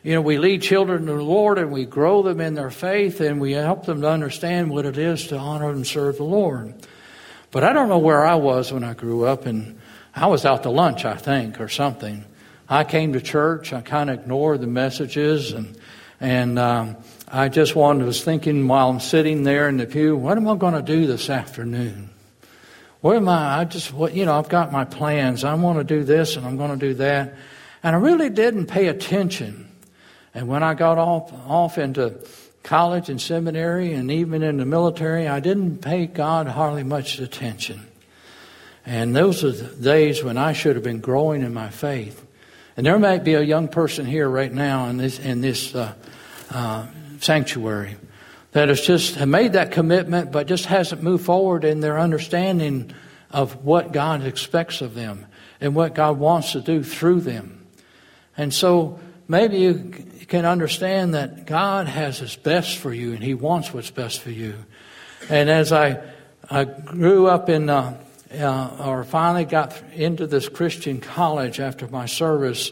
you 0.06 0.14
know, 0.14 0.22
we 0.22 0.38
lead 0.38 0.62
children 0.62 1.08
to 1.08 1.14
the 1.14 1.24
Lord 1.24 1.58
and 1.58 1.72
we 1.72 1.84
grow 1.84 2.22
them 2.22 2.40
in 2.40 2.54
their 2.54 2.70
faith 2.70 3.22
and 3.22 3.42
we 3.42 3.54
help 3.54 3.88
them 3.88 4.02
to 4.02 4.08
understand 4.08 4.70
what 4.70 4.86
it 4.86 5.00
is 5.00 5.26
to 5.30 5.38
honor 5.38 5.72
and 5.72 5.86
serve 5.86 6.18
the 6.18 6.24
Lord. 6.24 6.76
But 7.50 7.64
I 7.64 7.74
don't 7.74 7.90
know 7.90 7.98
where 7.98 8.24
I 8.24 8.36
was 8.36 8.72
when 8.72 8.84
I 8.84 8.94
grew 8.94 9.26
up, 9.26 9.48
and 9.48 9.80
I 10.14 10.28
was 10.28 10.46
out 10.46 10.62
to 10.62 10.70
lunch, 10.70 11.06
I 11.06 11.16
think, 11.16 11.60
or 11.60 11.70
something. 11.70 12.24
I 12.70 12.84
came 12.84 13.14
to 13.14 13.22
church. 13.22 13.74
I 13.74 13.82
kind 13.82 14.12
of 14.12 14.20
ignored 14.20 14.62
the 14.62 14.68
messages, 14.68 15.54
and 15.54 15.76
and 16.20 16.60
um, 16.60 16.98
I 17.28 17.50
just 17.50 17.76
wanted, 17.76 18.06
was 18.06 18.24
thinking 18.24 18.68
while 18.68 18.90
I'm 18.90 19.00
sitting 19.00 19.42
there 19.42 19.68
in 19.70 19.78
the 19.78 19.88
pew, 19.88 20.16
what 20.16 20.38
am 20.38 20.48
I 20.48 20.56
going 20.56 20.76
to 20.76 20.84
do 20.84 21.08
this 21.08 21.32
afternoon? 21.32 22.12
What 23.02 23.16
am 23.16 23.28
I? 23.28 23.62
I 23.62 23.66
just, 23.66 23.92
what 23.92 24.14
you 24.14 24.26
know, 24.26 24.38
I've 24.38 24.50
got 24.50 24.72
my 24.72 24.86
plans. 24.86 25.44
I 25.44 25.56
want 25.56 25.80
to 25.80 25.84
do 25.84 26.04
this, 26.04 26.36
and 26.36 26.46
I'm 26.46 26.58
going 26.58 26.78
to 26.78 26.88
do 26.90 26.94
that, 26.96 27.34
and 27.82 27.96
I 27.96 28.00
really 28.00 28.30
didn't 28.30 28.68
pay 28.68 28.88
attention 28.88 29.65
and 30.36 30.50
when 30.50 30.64
I 30.64 30.74
got 30.74 30.98
off, 30.98 31.32
off 31.48 31.78
into 31.78 32.20
college 32.62 33.10
and 33.10 33.22
seminary 33.22 33.94
and 33.94 34.12
even 34.12 34.44
in 34.44 34.58
the 34.58 34.66
military, 34.66 35.30
I 35.30 35.40
didn't 35.40 35.78
pay 35.78 36.08
God 36.08 36.48
hardly 36.48 36.84
much 36.84 37.20
attention. 37.20 37.88
And 38.86 39.16
those 39.16 39.46
are 39.46 39.52
the 39.52 39.74
days 39.82 40.24
when 40.24 40.38
I 40.38 40.52
should 40.52 40.76
have 40.76 40.84
been 40.84 41.00
growing 41.00 41.42
in 41.42 41.54
my 41.54 41.70
faith. 41.70 42.24
And 42.76 42.86
there 42.86 43.00
might 43.00 43.24
be 43.24 43.36
a 43.36 43.42
young 43.42 43.70
person 43.70 44.06
here 44.06 44.28
right 44.28 44.52
now 44.52 44.88
in 44.88 44.98
this, 44.98 45.20
in 45.20 45.40
this 45.40 45.74
uh, 45.74 45.94
uh, 46.52 46.86
sanctuary 47.22 47.96
that 48.52 48.68
has 48.68 48.82
just 48.82 49.26
made 49.26 49.54
that 49.54 49.72
commitment 49.72 50.34
but 50.34 50.48
just 50.48 50.66
hasn't 50.66 51.02
moved 51.02 51.26
forward 51.26 51.64
in 51.64 51.80
their 51.80 51.98
understanding 51.98 52.92
of 53.32 53.64
what 53.64 53.94
God 53.94 54.24
expects 54.24 54.82
of 54.82 54.96
them 54.96 55.26
and 55.62 55.76
what 55.76 55.96
God 55.96 56.20
wants 56.20 56.52
to 56.52 56.62
do 56.62 56.84
through 56.84 57.22
them. 57.22 57.66
And 58.38 58.54
so 58.54 59.00
maybe 59.28 59.58
you 59.58 60.06
can 60.28 60.46
understand 60.46 61.14
that 61.14 61.46
God 61.46 61.88
has 61.88 62.20
His 62.20 62.36
best 62.36 62.78
for 62.78 62.94
you 62.94 63.14
and 63.14 63.24
He 63.24 63.34
wants 63.34 63.74
what's 63.74 63.92
best 63.92 64.22
for 64.22 64.32
you. 64.32 64.56
And 65.30 65.50
as 65.50 65.72
I 65.72 66.02
I 66.50 66.66
grew 66.66 67.28
up 67.28 67.50
in, 67.50 67.70
uh, 67.70 67.98
uh, 68.38 68.78
or 68.80 69.04
finally 69.04 69.46
got 69.46 69.82
into 69.94 70.28
this 70.28 70.48
Christian 70.48 71.00
college 71.00 71.60
after 71.60 71.88
my 71.88 72.06
service, 72.06 72.72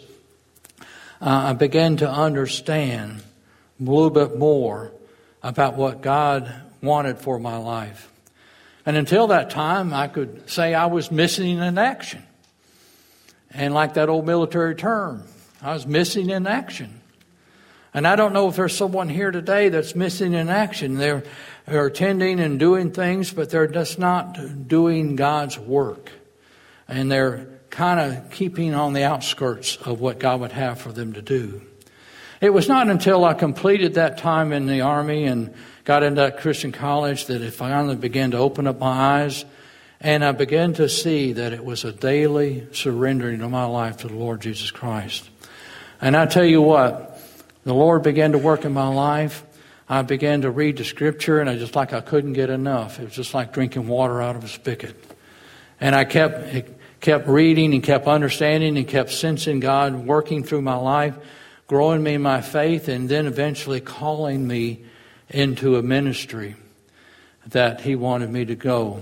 uh, 1.19 1.49
I 1.49 1.53
began 1.53 1.97
to 1.97 2.09
understand 2.09 3.23
a 3.79 3.83
little 3.83 4.11
bit 4.11 4.37
more 4.37 4.91
about 5.41 5.75
what 5.75 6.01
God 6.01 6.53
wanted 6.81 7.17
for 7.17 7.39
my 7.39 7.57
life. 7.57 8.11
And 8.85 8.95
until 8.95 9.27
that 9.27 9.49
time, 9.49 9.93
I 9.93 10.07
could 10.07 10.49
say 10.49 10.73
I 10.73 10.85
was 10.85 11.09
missing 11.09 11.57
in 11.57 11.77
action. 11.77 12.23
And 13.49 13.73
like 13.73 13.95
that 13.95 14.09
old 14.09 14.25
military 14.25 14.75
term, 14.75 15.23
I 15.63 15.73
was 15.73 15.87
missing 15.87 16.29
in 16.29 16.45
action. 16.45 16.99
And 17.93 18.05
I 18.05 18.15
don't 18.17 18.33
know 18.33 18.49
if 18.49 18.57
there's 18.57 18.75
someone 18.75 19.07
here 19.07 19.31
today 19.31 19.69
that's 19.69 19.95
missing 19.95 20.33
in 20.33 20.49
action. 20.49 20.95
They're, 20.95 21.23
they're 21.65 21.85
attending 21.85 22.39
and 22.39 22.59
doing 22.59 22.91
things, 22.91 23.31
but 23.31 23.49
they're 23.49 23.67
just 23.67 23.97
not 23.97 24.67
doing 24.67 25.15
God's 25.15 25.57
work. 25.57 26.11
And 26.87 27.09
they're 27.09 27.47
kind 27.69 27.99
of 27.99 28.31
keeping 28.31 28.73
on 28.73 28.93
the 28.93 29.03
outskirts 29.03 29.77
of 29.77 30.01
what 30.01 30.19
God 30.19 30.41
would 30.41 30.51
have 30.51 30.81
for 30.81 30.91
them 30.91 31.13
to 31.13 31.21
do. 31.21 31.61
It 32.41 32.49
was 32.49 32.67
not 32.67 32.89
until 32.89 33.23
I 33.23 33.33
completed 33.33 33.93
that 33.93 34.17
time 34.17 34.51
in 34.51 34.65
the 34.65 34.81
Army 34.81 35.23
and 35.25 35.53
got 35.85 36.03
into 36.03 36.29
Christian 36.31 36.73
college 36.73 37.27
that 37.27 37.41
it 37.41 37.51
finally 37.51 37.95
began 37.95 38.31
to 38.31 38.37
open 38.37 38.67
up 38.67 38.79
my 38.79 39.21
eyes. 39.21 39.45
And 40.01 40.25
I 40.25 40.33
began 40.33 40.73
to 40.73 40.89
see 40.89 41.31
that 41.33 41.53
it 41.53 41.63
was 41.63 41.85
a 41.85 41.93
daily 41.93 42.67
surrendering 42.73 43.41
of 43.41 43.49
my 43.49 43.63
life 43.63 43.97
to 43.97 44.09
the 44.09 44.15
Lord 44.15 44.41
Jesus 44.41 44.69
Christ. 44.69 45.29
And 46.03 46.17
I 46.17 46.25
tell 46.25 46.43
you 46.43 46.61
what, 46.61 47.17
the 47.63 47.73
Lord 47.73 48.03
began 48.03 48.33
to 48.33 48.37
work 48.37 48.65
in 48.65 48.73
my 48.73 48.89
life. 48.89 49.41
I 49.87 50.01
began 50.01 50.41
to 50.41 50.51
read 50.51 50.75
the 50.75 50.83
scripture 50.83 51.39
and 51.39 51.49
I 51.49 51.55
just 51.55 51.77
like 51.77 51.93
I 51.93 52.01
couldn't 52.01 52.33
get 52.33 52.49
enough. 52.49 52.99
It 52.99 53.05
was 53.05 53.13
just 53.13 53.33
like 53.33 53.53
drinking 53.53 53.87
water 53.87 54.21
out 54.21 54.35
of 54.35 54.43
a 54.43 54.49
spigot. 54.49 54.97
And 55.79 55.95
I 55.95 56.03
kept, 56.03 56.69
kept 56.99 57.29
reading 57.29 57.73
and 57.73 57.81
kept 57.81 58.05
understanding 58.05 58.77
and 58.77 58.85
kept 58.85 59.11
sensing 59.11 59.61
God 59.61 60.05
working 60.05 60.43
through 60.43 60.61
my 60.61 60.75
life, 60.75 61.15
growing 61.67 62.03
me 62.03 62.15
in 62.15 62.21
my 62.21 62.41
faith, 62.41 62.89
and 62.89 63.07
then 63.07 63.25
eventually 63.25 63.79
calling 63.79 64.45
me 64.45 64.83
into 65.29 65.77
a 65.77 65.81
ministry 65.81 66.57
that 67.47 67.79
He 67.79 67.95
wanted 67.95 68.29
me 68.29 68.43
to 68.43 68.55
go. 68.55 69.01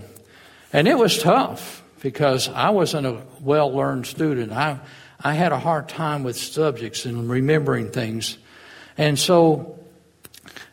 And 0.72 0.88
it 0.88 1.00
was 1.00 1.18
tough 1.18 1.82
because 2.00 2.48
I 2.48 2.70
wasn't 2.70 3.08
a 3.08 3.24
well 3.40 3.74
learned 3.74 4.06
student. 4.06 4.52
I, 4.52 4.82
I 5.24 5.34
had 5.34 5.52
a 5.52 5.60
hard 5.60 5.88
time 5.88 6.24
with 6.24 6.36
subjects 6.36 7.06
and 7.06 7.30
remembering 7.30 7.92
things. 7.92 8.38
And 8.98 9.20
so, 9.20 9.80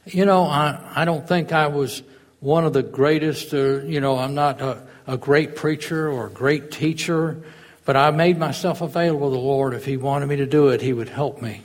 you 0.07 0.25
know, 0.25 0.45
I, 0.45 0.81
I 0.95 1.05
don't 1.05 1.27
think 1.27 1.53
I 1.53 1.67
was 1.67 2.03
one 2.41 2.65
of 2.65 2.73
the 2.73 2.83
greatest, 2.83 3.53
uh, 3.53 3.83
you 3.83 4.01
know, 4.01 4.17
I'm 4.17 4.35
not 4.35 4.61
a, 4.61 4.83
a 5.07 5.19
great 5.19 5.55
preacher 5.55 6.09
or 6.11 6.27
a 6.27 6.31
great 6.31 6.71
teacher, 6.71 7.43
but 7.85 7.97
I 7.97 8.11
made 8.11 8.39
myself 8.39 8.81
available 8.81 9.31
to 9.31 9.37
the 9.37 9.43
Lord. 9.43 9.75
If 9.75 9.85
He 9.85 9.99
wanted 9.99 10.27
me 10.27 10.37
to 10.37 10.47
do 10.47 10.69
it, 10.69 10.81
He 10.81 10.95
would 10.95 11.11
help 11.11 11.43
me. 11.43 11.63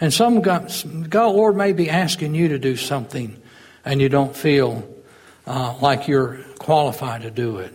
And 0.00 0.14
some 0.14 0.40
God, 0.40 0.72
God 1.08 1.34
Lord 1.34 1.56
may 1.56 1.72
be 1.72 1.90
asking 1.90 2.34
you 2.34 2.48
to 2.48 2.58
do 2.60 2.76
something 2.76 3.40
and 3.84 4.00
you 4.00 4.08
don't 4.08 4.36
feel 4.36 4.88
uh, 5.46 5.76
like 5.80 6.06
you're 6.06 6.38
qualified 6.58 7.22
to 7.22 7.30
do 7.32 7.58
it. 7.58 7.74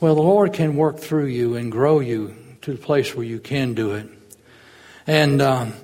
Well, 0.00 0.14
the 0.14 0.22
Lord 0.22 0.54
can 0.54 0.76
work 0.76 0.98
through 0.98 1.26
you 1.26 1.56
and 1.56 1.70
grow 1.70 2.00
you 2.00 2.34
to 2.62 2.72
the 2.72 2.78
place 2.78 3.14
where 3.14 3.26
you 3.26 3.38
can 3.38 3.74
do 3.74 3.92
it. 3.92 4.08
And 5.06 5.42
um, 5.42 5.74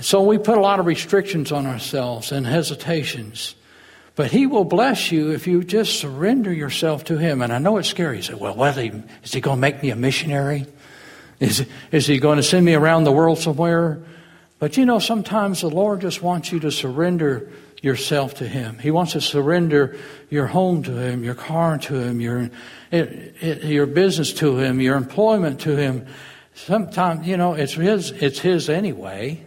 so 0.00 0.22
we 0.22 0.38
put 0.38 0.58
a 0.58 0.60
lot 0.60 0.80
of 0.80 0.86
restrictions 0.86 1.50
on 1.50 1.66
ourselves 1.66 2.30
and 2.30 2.46
hesitations. 2.46 3.54
But 4.16 4.30
He 4.30 4.46
will 4.46 4.64
bless 4.64 5.10
you 5.10 5.32
if 5.32 5.46
you 5.46 5.64
just 5.64 5.98
surrender 5.98 6.52
yourself 6.52 7.04
to 7.04 7.16
Him. 7.16 7.42
And 7.42 7.52
I 7.52 7.58
know 7.58 7.78
it's 7.78 7.88
scary. 7.88 8.18
You 8.18 8.22
say, 8.22 8.34
well, 8.34 8.54
what, 8.54 8.76
is 8.76 9.32
He 9.32 9.40
going 9.40 9.56
to 9.56 9.60
make 9.60 9.82
me 9.82 9.90
a 9.90 9.96
missionary? 9.96 10.66
Is, 11.40 11.66
is 11.90 12.06
He 12.06 12.18
going 12.18 12.36
to 12.36 12.42
send 12.42 12.64
me 12.64 12.74
around 12.74 13.04
the 13.04 13.12
world 13.12 13.38
somewhere? 13.38 14.00
But 14.58 14.76
you 14.76 14.86
know, 14.86 14.98
sometimes 14.98 15.62
the 15.62 15.70
Lord 15.70 16.00
just 16.00 16.22
wants 16.22 16.52
you 16.52 16.60
to 16.60 16.70
surrender 16.70 17.50
yourself 17.84 18.34
to 18.36 18.48
Him. 18.48 18.78
He 18.78 18.90
wants 18.90 19.12
to 19.12 19.20
surrender 19.20 19.96
your 20.30 20.46
home 20.46 20.82
to 20.84 20.96
Him, 20.96 21.22
your 21.22 21.34
car 21.34 21.76
to 21.76 21.94
Him, 21.94 22.20
your, 22.20 22.50
it, 22.90 23.34
it, 23.40 23.64
your 23.64 23.86
business 23.86 24.32
to 24.34 24.56
Him, 24.56 24.80
your 24.80 24.96
employment 24.96 25.60
to 25.60 25.76
Him. 25.76 26.06
Sometimes, 26.54 27.26
you 27.26 27.36
know, 27.36 27.52
it's 27.52 27.74
His, 27.74 28.10
it's 28.10 28.38
His 28.38 28.70
anyway. 28.70 29.44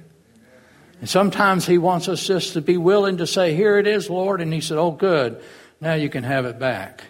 And 0.99 1.09
sometimes 1.09 1.65
He 1.65 1.79
wants 1.79 2.07
us 2.07 2.25
just 2.25 2.53
to 2.53 2.61
be 2.61 2.77
willing 2.77 3.17
to 3.17 3.27
say, 3.27 3.55
Here 3.55 3.79
it 3.79 3.87
is, 3.87 4.09
Lord. 4.09 4.39
And 4.39 4.53
He 4.53 4.61
said, 4.61 4.77
Oh, 4.77 4.91
good. 4.91 5.41
Now 5.81 5.95
you 5.95 6.09
can 6.09 6.23
have 6.23 6.45
it 6.45 6.59
back. 6.59 7.03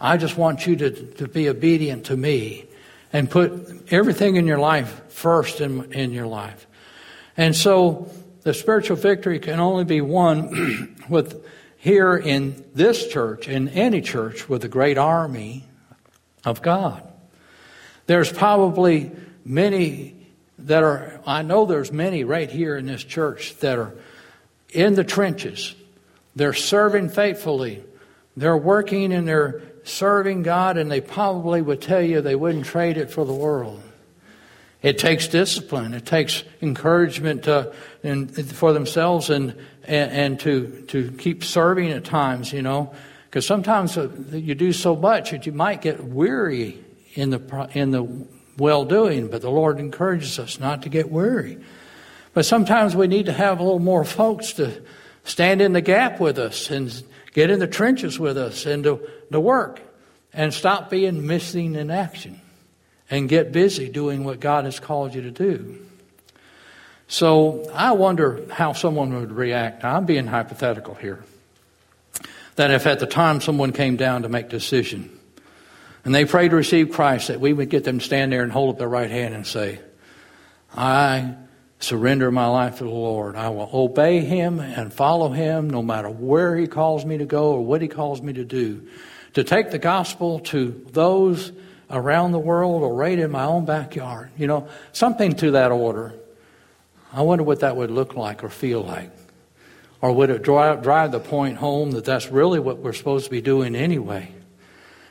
I 0.00 0.16
just 0.16 0.36
want 0.36 0.66
you 0.66 0.76
to, 0.76 0.90
to 0.90 1.28
be 1.28 1.48
obedient 1.48 2.06
to 2.06 2.16
me 2.16 2.66
and 3.12 3.30
put 3.30 3.92
everything 3.92 4.36
in 4.36 4.46
your 4.46 4.58
life 4.58 5.02
first 5.08 5.60
in, 5.60 5.92
in 5.92 6.12
your 6.12 6.26
life. 6.26 6.66
And 7.36 7.54
so 7.54 8.10
the 8.46 8.54
spiritual 8.54 8.96
victory 8.96 9.40
can 9.40 9.58
only 9.58 9.82
be 9.82 10.00
won 10.00 10.94
with 11.08 11.44
here 11.78 12.16
in 12.16 12.64
this 12.76 13.08
church, 13.08 13.48
in 13.48 13.68
any 13.70 14.00
church 14.00 14.48
with 14.48 14.62
a 14.62 14.68
great 14.68 14.96
army 14.96 15.64
of 16.44 16.62
God. 16.62 17.02
There's 18.06 18.30
probably 18.30 19.10
many 19.44 20.28
that 20.60 20.84
are, 20.84 21.20
I 21.26 21.42
know 21.42 21.66
there's 21.66 21.90
many 21.90 22.22
right 22.22 22.48
here 22.48 22.76
in 22.76 22.86
this 22.86 23.02
church 23.02 23.56
that 23.56 23.80
are 23.80 23.96
in 24.70 24.94
the 24.94 25.02
trenches. 25.02 25.74
They're 26.36 26.52
serving 26.52 27.08
faithfully. 27.08 27.82
They're 28.36 28.56
working 28.56 29.12
and 29.12 29.26
they're 29.26 29.60
serving 29.82 30.44
God, 30.44 30.76
and 30.76 30.88
they 30.88 31.00
probably 31.00 31.62
would 31.62 31.82
tell 31.82 32.00
you 32.00 32.20
they 32.20 32.36
wouldn't 32.36 32.66
trade 32.66 32.96
it 32.96 33.10
for 33.10 33.24
the 33.24 33.34
world. 33.34 33.82
It 34.82 34.98
takes 34.98 35.26
discipline. 35.28 35.94
It 35.94 36.06
takes 36.06 36.44
encouragement 36.60 37.44
to, 37.44 37.74
and, 38.02 38.30
for 38.52 38.72
themselves 38.72 39.30
and, 39.30 39.56
and, 39.84 40.12
and 40.12 40.40
to, 40.40 40.84
to 40.88 41.10
keep 41.12 41.44
serving 41.44 41.90
at 41.90 42.04
times, 42.04 42.52
you 42.52 42.62
know. 42.62 42.94
Because 43.24 43.46
sometimes 43.46 43.96
uh, 43.96 44.08
you 44.30 44.54
do 44.54 44.72
so 44.72 44.94
much 44.94 45.30
that 45.30 45.46
you 45.46 45.52
might 45.52 45.80
get 45.82 46.04
weary 46.04 46.78
in 47.14 47.30
the, 47.30 47.70
in 47.72 47.90
the 47.90 48.06
well 48.58 48.84
doing, 48.84 49.28
but 49.28 49.42
the 49.42 49.50
Lord 49.50 49.80
encourages 49.80 50.38
us 50.38 50.60
not 50.60 50.82
to 50.82 50.88
get 50.88 51.10
weary. 51.10 51.58
But 52.34 52.44
sometimes 52.44 52.94
we 52.94 53.06
need 53.06 53.26
to 53.26 53.32
have 53.32 53.60
a 53.60 53.62
little 53.62 53.78
more 53.78 54.04
folks 54.04 54.52
to 54.54 54.82
stand 55.24 55.62
in 55.62 55.72
the 55.72 55.80
gap 55.80 56.20
with 56.20 56.38
us 56.38 56.70
and 56.70 57.02
get 57.32 57.50
in 57.50 57.58
the 57.58 57.66
trenches 57.66 58.18
with 58.18 58.36
us 58.36 58.66
and 58.66 58.84
to, 58.84 59.00
to 59.32 59.40
work 59.40 59.80
and 60.32 60.52
stop 60.52 60.90
being 60.90 61.26
missing 61.26 61.74
in 61.74 61.90
action 61.90 62.40
and 63.10 63.28
get 63.28 63.52
busy 63.52 63.88
doing 63.88 64.24
what 64.24 64.40
God 64.40 64.64
has 64.64 64.80
called 64.80 65.14
you 65.14 65.22
to 65.22 65.30
do. 65.30 65.78
So 67.08 67.70
I 67.72 67.92
wonder 67.92 68.44
how 68.50 68.72
someone 68.72 69.14
would 69.14 69.32
react. 69.32 69.84
I'm 69.84 70.06
being 70.06 70.26
hypothetical 70.26 70.94
here. 70.94 71.24
That 72.56 72.70
if 72.70 72.86
at 72.86 72.98
the 72.98 73.06
time 73.06 73.40
someone 73.40 73.72
came 73.72 73.96
down 73.96 74.22
to 74.22 74.28
make 74.28 74.48
decision 74.48 75.16
and 76.04 76.14
they 76.14 76.24
prayed 76.24 76.50
to 76.50 76.56
receive 76.56 76.90
Christ, 76.90 77.28
that 77.28 77.40
we 77.40 77.52
would 77.52 77.68
get 77.68 77.84
them 77.84 77.98
to 77.98 78.04
stand 78.04 78.32
there 78.32 78.42
and 78.42 78.50
hold 78.50 78.74
up 78.74 78.78
their 78.78 78.88
right 78.88 79.10
hand 79.10 79.34
and 79.34 79.46
say, 79.46 79.80
I 80.74 81.34
surrender 81.78 82.30
my 82.30 82.46
life 82.46 82.78
to 82.78 82.84
the 82.84 82.90
Lord. 82.90 83.36
I 83.36 83.50
will 83.50 83.68
obey 83.72 84.20
Him 84.20 84.58
and 84.58 84.92
follow 84.92 85.30
Him 85.30 85.68
no 85.70 85.82
matter 85.82 86.08
where 86.08 86.56
He 86.56 86.66
calls 86.66 87.04
me 87.04 87.18
to 87.18 87.26
go 87.26 87.52
or 87.52 87.64
what 87.64 87.82
He 87.82 87.88
calls 87.88 88.22
me 88.22 88.32
to 88.32 88.44
do. 88.44 88.88
To 89.34 89.44
take 89.44 89.70
the 89.70 89.78
gospel 89.78 90.40
to 90.40 90.86
those 90.92 91.52
around 91.90 92.32
the 92.32 92.38
world 92.38 92.82
or 92.82 92.94
right 92.94 93.18
in 93.18 93.30
my 93.30 93.44
own 93.44 93.64
backyard. 93.64 94.30
You 94.36 94.46
know, 94.46 94.68
something 94.92 95.34
to 95.36 95.52
that 95.52 95.70
order. 95.70 96.14
I 97.12 97.22
wonder 97.22 97.44
what 97.44 97.60
that 97.60 97.76
would 97.76 97.90
look 97.90 98.16
like 98.16 98.44
or 98.44 98.48
feel 98.48 98.82
like. 98.82 99.10
Or 100.00 100.12
would 100.12 100.30
it 100.30 100.42
drive, 100.42 100.82
drive 100.82 101.12
the 101.12 101.20
point 101.20 101.56
home 101.56 101.92
that 101.92 102.04
that's 102.04 102.30
really 102.30 102.60
what 102.60 102.78
we're 102.78 102.92
supposed 102.92 103.24
to 103.26 103.30
be 103.30 103.40
doing 103.40 103.74
anyway? 103.74 104.30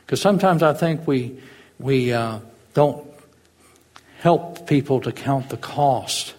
Because 0.04 0.20
sometimes 0.20 0.62
I 0.62 0.74
think 0.74 1.06
we, 1.06 1.40
we 1.78 2.12
uh, 2.12 2.38
don't 2.74 3.06
help 4.20 4.68
people 4.68 5.00
to 5.00 5.12
count 5.12 5.50
the 5.50 5.56
cost 5.56 6.34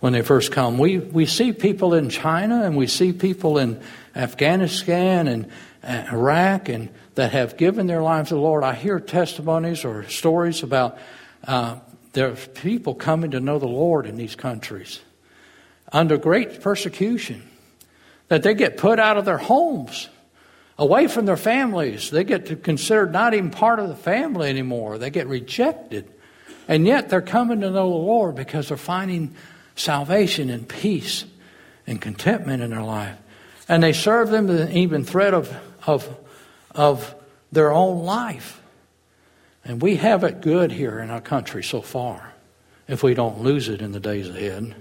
when 0.00 0.12
they 0.12 0.22
first 0.22 0.52
come. 0.52 0.78
We, 0.78 0.98
we 0.98 1.26
see 1.26 1.52
people 1.52 1.94
in 1.94 2.08
China 2.08 2.62
and 2.64 2.76
we 2.76 2.86
see 2.86 3.12
people 3.12 3.58
in 3.58 3.80
Afghanistan 4.14 5.26
and 5.28 5.50
Iraq 5.84 6.68
and 6.68 6.88
that 7.14 7.32
have 7.32 7.56
given 7.56 7.86
their 7.86 8.02
lives 8.02 8.30
to 8.30 8.34
the 8.34 8.40
Lord. 8.40 8.64
I 8.64 8.74
hear 8.74 8.98
testimonies 9.00 9.84
or 9.84 10.08
stories 10.08 10.62
about 10.62 10.98
uh, 11.46 11.76
there's 12.12 12.46
people 12.48 12.94
coming 12.94 13.32
to 13.32 13.40
know 13.40 13.58
the 13.58 13.66
Lord 13.66 14.06
in 14.06 14.16
these 14.16 14.34
countries 14.34 15.00
under 15.92 16.16
great 16.16 16.62
persecution, 16.62 17.42
that 18.28 18.42
they 18.42 18.54
get 18.54 18.78
put 18.78 18.98
out 18.98 19.18
of 19.18 19.24
their 19.24 19.38
homes, 19.38 20.08
away 20.78 21.06
from 21.06 21.26
their 21.26 21.36
families. 21.36 22.10
They 22.10 22.24
get 22.24 22.64
considered 22.64 23.12
not 23.12 23.34
even 23.34 23.50
part 23.50 23.78
of 23.78 23.88
the 23.88 23.94
family 23.94 24.48
anymore. 24.48 24.96
They 24.96 25.10
get 25.10 25.26
rejected. 25.26 26.10
And 26.66 26.86
yet 26.86 27.10
they're 27.10 27.20
coming 27.20 27.60
to 27.60 27.70
know 27.70 27.90
the 27.90 27.96
Lord 27.96 28.34
because 28.34 28.68
they're 28.68 28.78
finding 28.78 29.34
salvation 29.76 30.48
and 30.48 30.66
peace 30.66 31.24
and 31.86 32.00
contentment 32.00 32.62
in 32.62 32.70
their 32.70 32.82
life. 32.82 33.18
And 33.68 33.82
they 33.82 33.92
serve 33.92 34.30
them 34.30 34.46
with 34.46 34.60
an 34.60 34.72
even 34.72 35.04
threat 35.04 35.34
of 35.34 35.54
of, 35.86 36.08
of 36.74 37.14
their 37.50 37.72
own 37.72 38.04
life. 38.04 38.60
And 39.64 39.80
we 39.80 39.96
have 39.96 40.24
it 40.24 40.40
good 40.40 40.72
here 40.72 40.98
in 40.98 41.10
our 41.10 41.20
country 41.20 41.62
so 41.62 41.80
far, 41.80 42.32
if 42.88 43.02
we 43.02 43.14
don't 43.14 43.40
lose 43.40 43.68
it 43.68 43.80
in 43.80 43.92
the 43.92 44.00
days 44.00 44.28
ahead, 44.28 44.74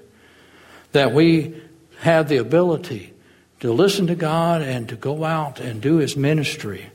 that 0.91 1.13
we 1.13 1.55
have 1.99 2.27
the 2.27 2.37
ability 2.37 3.13
to 3.59 3.71
listen 3.71 4.07
to 4.07 4.15
God 4.15 4.61
and 4.61 4.89
to 4.89 4.95
go 4.95 5.23
out 5.23 5.59
and 5.59 5.81
do 5.81 5.97
His 5.97 6.17
ministry 6.17 6.89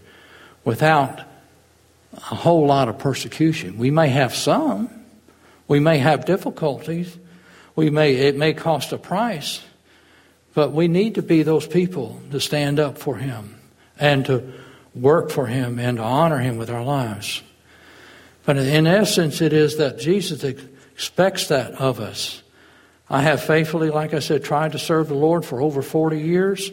without 0.65 1.21
a 2.13 2.35
whole 2.35 2.67
lot 2.67 2.89
of 2.89 2.99
persecution. 2.99 3.79
We 3.79 3.91
may 3.91 4.09
have 4.09 4.35
some, 4.35 4.91
we 5.69 5.79
may 5.79 5.99
have 5.99 6.25
difficulties, 6.25 7.17
we 7.77 7.91
may 7.91 8.15
it 8.15 8.37
may 8.37 8.53
cost 8.53 8.93
a 8.93 8.99
price, 8.99 9.61
but 10.55 10.73
we 10.73 10.89
need 10.89 11.15
to 11.17 11.23
be 11.23 11.43
those 11.43 11.67
people 11.67 12.21
to 12.33 12.41
stand 12.41 12.81
up 12.81 12.99
for 12.99 13.17
Him 13.17 13.61
and 14.01 14.25
to 14.27 14.53
work 14.97 15.31
for 15.31 15.47
Him 15.47 15.79
and 15.79 15.99
to 15.99 16.03
honor 16.03 16.39
Him 16.39 16.57
with 16.57 16.71
our 16.71 16.85
lives. 16.85 17.43
But 18.45 18.57
in 18.57 18.87
essence, 18.87 19.41
it 19.41 19.53
is 19.53 19.77
that 19.77 19.99
Jesus 19.99 20.45
expects 20.45 21.49
that 21.49 21.73
of 21.73 22.01
us. 22.01 22.43
I 23.09 23.23
have 23.23 23.43
faithfully, 23.43 23.91
like 23.91 24.15
I 24.15 24.21
said, 24.21 24.45
tried 24.45 24.73
to 24.73 24.79
serve 24.79 25.09
the 25.09 25.15
Lord 25.15 25.45
for 25.45 25.61
over 25.61 25.83
40 25.83 26.21
years. 26.21 26.71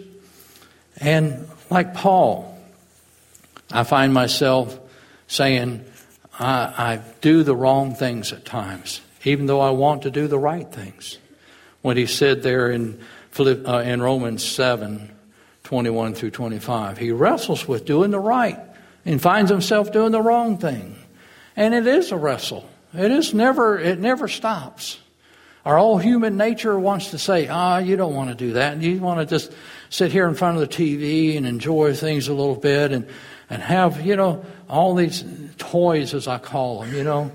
And 0.97 1.47
like 1.69 1.93
Paul, 1.93 2.57
I 3.71 3.83
find 3.83 4.13
myself 4.13 4.79
saying, 5.27 5.83
I, 6.39 6.73
I, 6.77 7.01
do 7.21 7.43
the 7.43 7.55
wrong 7.55 7.93
things 7.93 8.33
at 8.33 8.45
times, 8.45 9.01
even 9.23 9.45
though 9.45 9.61
I 9.61 9.69
want 9.71 10.03
to 10.03 10.11
do 10.11 10.27
the 10.27 10.39
right 10.39 10.69
things. 10.71 11.17
When 11.81 11.97
he 11.97 12.05
said 12.05 12.43
there 12.43 12.71
in, 12.71 12.99
uh, 13.39 13.83
in 13.85 14.01
Romans 14.01 14.43
7 14.43 15.11
21 15.73 16.13
through 16.13 16.29
25, 16.29 16.99
he 16.99 17.09
wrestles 17.09 17.67
with 17.67 17.83
doing 17.83 18.11
the 18.11 18.19
right 18.19 18.59
and 19.05 19.19
finds 19.19 19.49
himself 19.49 19.91
doing 19.91 20.11
the 20.11 20.21
wrong 20.21 20.59
thing. 20.59 20.95
And 21.55 21.73
it 21.73 21.87
is 21.87 22.11
a 22.11 22.15
wrestle. 22.15 22.69
It 22.93 23.09
is 23.09 23.33
never, 23.33 23.79
it 23.79 23.97
never 23.97 24.27
stops. 24.27 24.99
Our 25.65 25.79
whole 25.79 25.97
human 25.97 26.37
nature 26.37 26.77
wants 26.77 27.09
to 27.09 27.17
say, 27.17 27.47
ah, 27.47 27.79
you 27.79 27.95
don't 27.95 28.13
want 28.13 28.29
to 28.29 28.35
do 28.35 28.53
that. 28.53 28.83
You 28.83 28.99
want 28.99 29.21
to 29.21 29.25
just 29.25 29.51
sit 29.89 30.11
here 30.11 30.27
in 30.27 30.35
front 30.35 30.61
of 30.61 30.69
the 30.69 30.75
TV 30.75 31.37
and 31.37 31.47
enjoy 31.47 31.95
things 31.95 32.27
a 32.27 32.35
little 32.35 32.55
bit 32.55 32.91
and, 32.91 33.07
and 33.49 33.59
have, 33.59 34.05
you 34.05 34.15
know, 34.15 34.45
all 34.69 34.93
these 34.93 35.25
toys, 35.57 36.13
as 36.13 36.27
I 36.27 36.37
call 36.37 36.81
them, 36.81 36.93
you 36.93 37.03
know. 37.03 37.31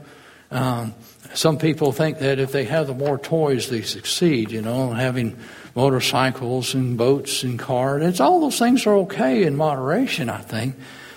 Um, 0.53 0.95
some 1.35 1.59
people 1.59 1.93
think 1.93 2.19
that 2.19 2.39
if 2.39 2.53
they 2.53 2.65
have 2.65 2.87
the 2.87 2.95
more 2.95 3.19
toys, 3.19 3.69
they 3.69 3.83
succeed, 3.83 4.51
you 4.51 4.63
know, 4.63 4.91
having 4.91 5.39
motorcycles 5.75 6.75
and 6.75 6.97
boats 6.97 7.43
and 7.43 7.59
cars. 7.59 8.03
It's 8.03 8.21
all 8.21 8.41
those 8.41 8.59
things 8.59 8.87
are 8.87 8.95
okay 8.95 9.45
in 9.45 9.57
moderation, 9.57 10.29
I 10.29 10.39
think. 10.39 10.75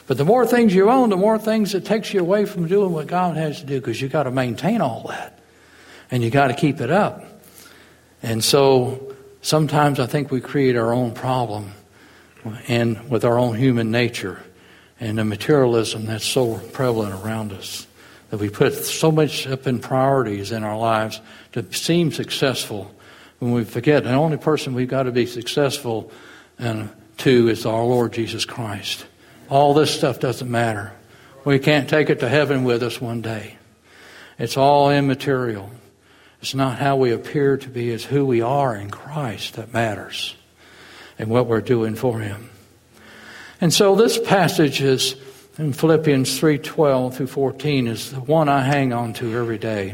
But 0.07 0.17
the 0.17 0.25
more 0.25 0.45
things 0.45 0.75
you 0.75 0.89
own, 0.89 1.09
the 1.09 1.17
more 1.17 1.39
things 1.39 1.73
it 1.73 1.85
takes 1.85 2.13
you 2.13 2.19
away 2.19 2.45
from 2.45 2.67
doing 2.67 2.91
what 2.91 3.07
God 3.07 3.37
has 3.37 3.61
to 3.61 3.65
do 3.65 3.79
because 3.79 4.01
you've 4.01 4.11
got 4.11 4.23
to 4.23 4.31
maintain 4.31 4.81
all 4.81 5.07
that. 5.07 5.39
And 6.11 6.21
you 6.21 6.29
got 6.29 6.47
to 6.47 6.53
keep 6.53 6.81
it 6.81 6.91
up. 6.91 7.23
And 8.21 8.43
so 8.43 9.15
sometimes 9.41 9.99
I 9.99 10.07
think 10.07 10.29
we 10.29 10.41
create 10.41 10.75
our 10.75 10.93
own 10.93 11.13
problem 11.13 11.71
and 12.67 13.09
with 13.09 13.23
our 13.23 13.39
own 13.39 13.55
human 13.55 13.91
nature 13.91 14.41
and 14.99 15.17
the 15.17 15.25
materialism 15.25 16.05
that's 16.05 16.25
so 16.25 16.57
prevalent 16.73 17.23
around 17.23 17.53
us 17.53 17.87
that 18.31 18.39
we 18.39 18.49
put 18.49 18.73
so 18.73 19.11
much 19.11 19.45
up 19.45 19.67
in 19.67 19.79
priorities 19.79 20.51
in 20.51 20.63
our 20.63 20.77
lives 20.77 21.21
to 21.51 21.71
seem 21.73 22.11
successful 22.11 22.89
when 23.39 23.51
we 23.51 23.65
forget 23.65 24.05
the 24.05 24.13
only 24.13 24.37
person 24.37 24.73
we've 24.73 24.87
got 24.87 25.03
to 25.03 25.11
be 25.11 25.25
successful 25.25 26.11
and 26.57 26.89
to 27.17 27.49
is 27.49 27.65
our 27.65 27.83
Lord 27.83 28.13
Jesus 28.13 28.45
Christ. 28.45 29.05
All 29.49 29.73
this 29.73 29.93
stuff 29.93 30.19
doesn't 30.19 30.49
matter. 30.49 30.93
We 31.43 31.59
can't 31.59 31.89
take 31.89 32.09
it 32.09 32.21
to 32.21 32.29
heaven 32.29 32.63
with 32.63 32.83
us 32.83 33.01
one 33.01 33.21
day. 33.21 33.57
It's 34.39 34.57
all 34.57 34.91
immaterial. 34.91 35.69
It's 36.41 36.55
not 36.55 36.77
how 36.77 36.95
we 36.95 37.11
appear 37.11 37.57
to 37.57 37.69
be, 37.69 37.91
it's 37.91 38.05
who 38.05 38.25
we 38.25 38.41
are 38.41 38.75
in 38.75 38.89
Christ 38.89 39.55
that 39.55 39.73
matters 39.73 40.35
and 41.19 41.29
what 41.29 41.47
we're 41.47 41.61
doing 41.61 41.95
for 41.95 42.19
Him. 42.19 42.49
And 43.59 43.73
so 43.73 43.95
this 43.95 44.17
passage 44.17 44.81
is 44.81 45.15
in 45.61 45.73
Philippians 45.73 46.39
3:12 46.39 47.13
through 47.13 47.27
14 47.27 47.85
is 47.85 48.11
the 48.11 48.19
one 48.19 48.49
I 48.49 48.61
hang 48.61 48.93
on 48.93 49.13
to 49.13 49.37
every 49.37 49.59
day. 49.59 49.93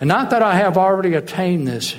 And 0.00 0.08
not 0.08 0.30
that 0.30 0.42
I 0.42 0.56
have 0.56 0.76
already 0.76 1.14
attained 1.14 1.68
this 1.68 1.94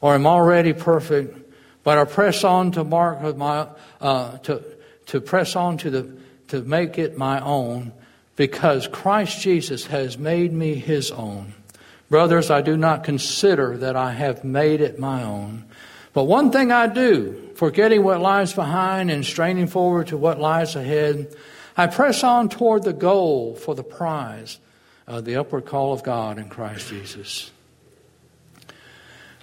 or 0.00 0.14
am 0.14 0.26
already 0.26 0.72
perfect, 0.72 1.38
but 1.84 1.96
I 1.96 2.04
press 2.04 2.42
on 2.42 2.72
to 2.72 2.82
mark 2.82 3.36
my 3.36 3.68
uh, 4.00 4.38
to 4.38 4.60
to 5.06 5.20
press 5.20 5.54
on 5.54 5.78
to 5.78 5.90
the 5.90 6.08
to 6.48 6.62
make 6.62 6.98
it 6.98 7.16
my 7.16 7.40
own 7.40 7.92
because 8.34 8.88
Christ 8.88 9.40
Jesus 9.40 9.86
has 9.86 10.18
made 10.18 10.52
me 10.52 10.74
his 10.74 11.12
own. 11.12 11.54
Brothers, 12.10 12.50
I 12.50 12.60
do 12.60 12.76
not 12.76 13.04
consider 13.04 13.78
that 13.78 13.94
I 13.94 14.12
have 14.12 14.42
made 14.42 14.80
it 14.80 14.98
my 14.98 15.22
own. 15.22 15.64
But 16.12 16.24
one 16.24 16.50
thing 16.50 16.72
I 16.72 16.88
do, 16.88 17.50
forgetting 17.54 18.02
what 18.02 18.20
lies 18.20 18.52
behind 18.52 19.12
and 19.12 19.24
straining 19.24 19.68
forward 19.68 20.08
to 20.08 20.16
what 20.16 20.40
lies 20.40 20.74
ahead, 20.74 21.34
I 21.76 21.88
press 21.88 22.22
on 22.22 22.48
toward 22.48 22.84
the 22.84 22.92
goal 22.92 23.56
for 23.56 23.74
the 23.74 23.82
prize 23.82 24.58
of 25.06 25.24
the 25.24 25.36
upward 25.36 25.66
call 25.66 25.92
of 25.92 26.04
God 26.04 26.38
in 26.38 26.48
Christ 26.48 26.88
Jesus. 26.88 27.50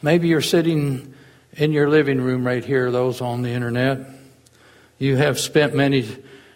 Maybe 0.02 0.30
you're 0.30 0.42
sitting 0.42 1.14
in 1.54 1.74
your 1.74 1.90
living 1.90 2.22
room 2.22 2.48
right 2.48 2.64
here, 2.64 2.90
those 2.90 3.20
on 3.20 3.42
the 3.42 3.50
internet. 3.50 4.00
You 4.98 5.18
have 5.18 5.40
spent 5.40 5.76
many, 5.76 6.08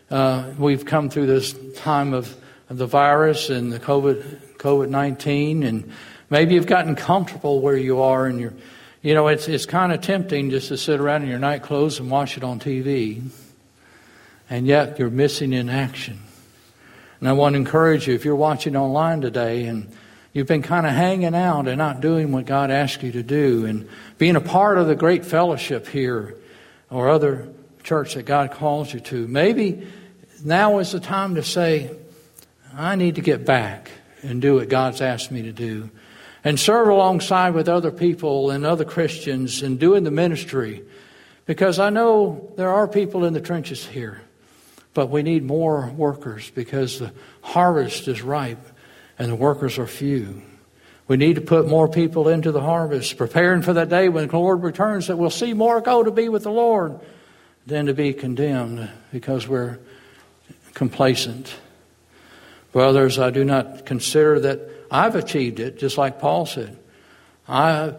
uh, 0.10 0.52
we've 0.58 0.86
come 0.86 1.10
through 1.10 1.28
this 1.28 1.54
time 1.76 2.14
of, 2.14 2.34
of 2.70 2.78
the 2.78 2.88
virus 2.88 3.50
and 3.50 3.72
the 3.72 3.80
COVID, 3.80 4.58
COVID 4.58 4.90
19, 4.90 5.64
and 5.64 5.92
maybe 6.30 6.54
you've 6.54 6.68
gotten 6.68 6.96
comfortable 6.96 7.60
where 7.60 7.78
you 7.78 8.02
are 8.02 8.26
and 8.26 8.40
you're, 8.40 8.54
you 9.02 9.14
know, 9.14 9.28
it's, 9.28 9.50
it's 9.50 9.66
kind 9.66 9.92
of 9.92 10.02
tempting 10.02 10.50
just 10.52 10.70
to 10.70 10.78
sit 10.78 11.02
around 11.02 11.24
in 11.24 11.30
your 11.30 11.38
night 11.38 11.64
clothes 11.64 12.00
and 12.00 12.10
watch 12.10 12.38
it 12.38 12.44
on 12.44 12.60
TV, 12.60 13.22
and 14.50 14.68
yet 14.68 15.00
you're 15.00 15.10
missing 15.10 15.54
in 15.54 15.70
action. 15.70 16.20
And 17.20 17.30
I 17.30 17.34
want 17.34 17.54
to 17.54 17.58
encourage 17.58 18.08
you 18.08 18.14
if 18.14 18.26
you're 18.26 18.36
watching 18.36 18.76
online 18.76 19.22
today 19.22 19.66
and 19.66 19.92
you've 20.34 20.48
been 20.48 20.62
kind 20.62 20.86
of 20.86 20.92
hanging 20.92 21.34
out 21.34 21.68
and 21.68 21.78
not 21.78 22.02
doing 22.02 22.32
what 22.32 22.46
God 22.46 22.70
asked 22.70 23.02
you 23.04 23.12
to 23.14 23.24
do 23.24 23.66
and 23.66 23.88
being 24.18 24.36
a 24.36 24.42
part 24.42 24.78
of 24.78 24.88
the 24.88 24.96
great 24.96 25.26
fellowship 25.26 25.88
here 25.88 26.36
or 26.90 27.10
other 27.10 27.48
church 27.84 28.16
that 28.16 28.26
God 28.26 28.52
calls 28.52 28.94
you 28.94 29.00
to. 29.00 29.28
Maybe 29.28 29.88
now 30.44 30.80
is 30.80 30.92
the 30.92 31.00
time 31.00 31.36
to 31.36 31.44
say, 31.44 31.96
I 32.76 32.96
need 32.96 33.16
to 33.16 33.22
get 33.22 33.46
back 33.46 33.90
and 34.22 34.42
do 34.42 34.56
what 34.56 34.70
God's 34.70 35.02
asked 35.02 35.32
me 35.32 35.44
to 35.44 35.52
do. 35.52 35.90
And 36.44 36.60
serve 36.60 36.90
alongside 36.90 37.56
with 37.56 37.68
other 37.68 37.92
people 37.92 38.52
and 38.52 38.66
other 38.66 38.86
Christians 38.86 39.64
and 39.64 39.80
doing 39.80 40.04
the 40.04 40.12
ministry. 40.12 40.84
Because 41.46 41.80
I 41.80 41.90
know 41.90 42.54
there 42.56 42.70
are 42.70 42.88
people 42.88 43.26
in 43.26 43.34
the 43.34 43.42
trenches 43.42 43.86
here, 43.86 44.22
but 44.96 45.10
we 45.10 45.22
need 45.22 45.44
more 45.44 45.92
workers 45.92 46.50
because 46.52 47.00
the 47.00 47.12
harvest 47.42 48.08
is 48.08 48.24
ripe 48.24 48.66
and 49.20 49.30
the 49.30 49.36
workers 49.36 49.78
are 49.78 49.86
few. 49.86 50.42
We 51.08 51.18
need 51.18 51.36
to 51.36 51.42
put 51.42 51.68
more 51.68 51.88
people 51.88 52.30
into 52.30 52.52
the 52.52 52.62
harvest, 52.62 53.18
preparing 53.18 53.62
for 53.62 53.74
that 53.74 53.90
day 53.90 54.10
when 54.10 54.28
the 54.28 54.38
Lord 54.38 54.64
returns 54.64 55.08
that 55.08 55.18
we'll 55.18 55.30
see 55.30 55.54
more 55.54 55.82
go 55.82 56.02
to 56.02 56.12
be 56.12 56.30
with 56.30 56.44
the 56.44 56.52
Lord 56.52 57.00
than 57.68 57.88
to 57.88 57.94
be 57.94 58.14
condemned 58.14 58.90
because 59.12 59.48
we're 59.48 59.80
complacent. 60.74 61.54
Brothers, 62.72 63.20
I 63.20 63.32
do 63.32 63.43
not 63.43 63.86
consider 63.86 64.39
that 64.39 64.62
I've 64.89 65.16
achieved 65.16 65.60
it, 65.60 65.78
just 65.78 65.98
like 65.98 66.20
Paul 66.20 66.46
said. 66.46 66.80
I 67.50 67.96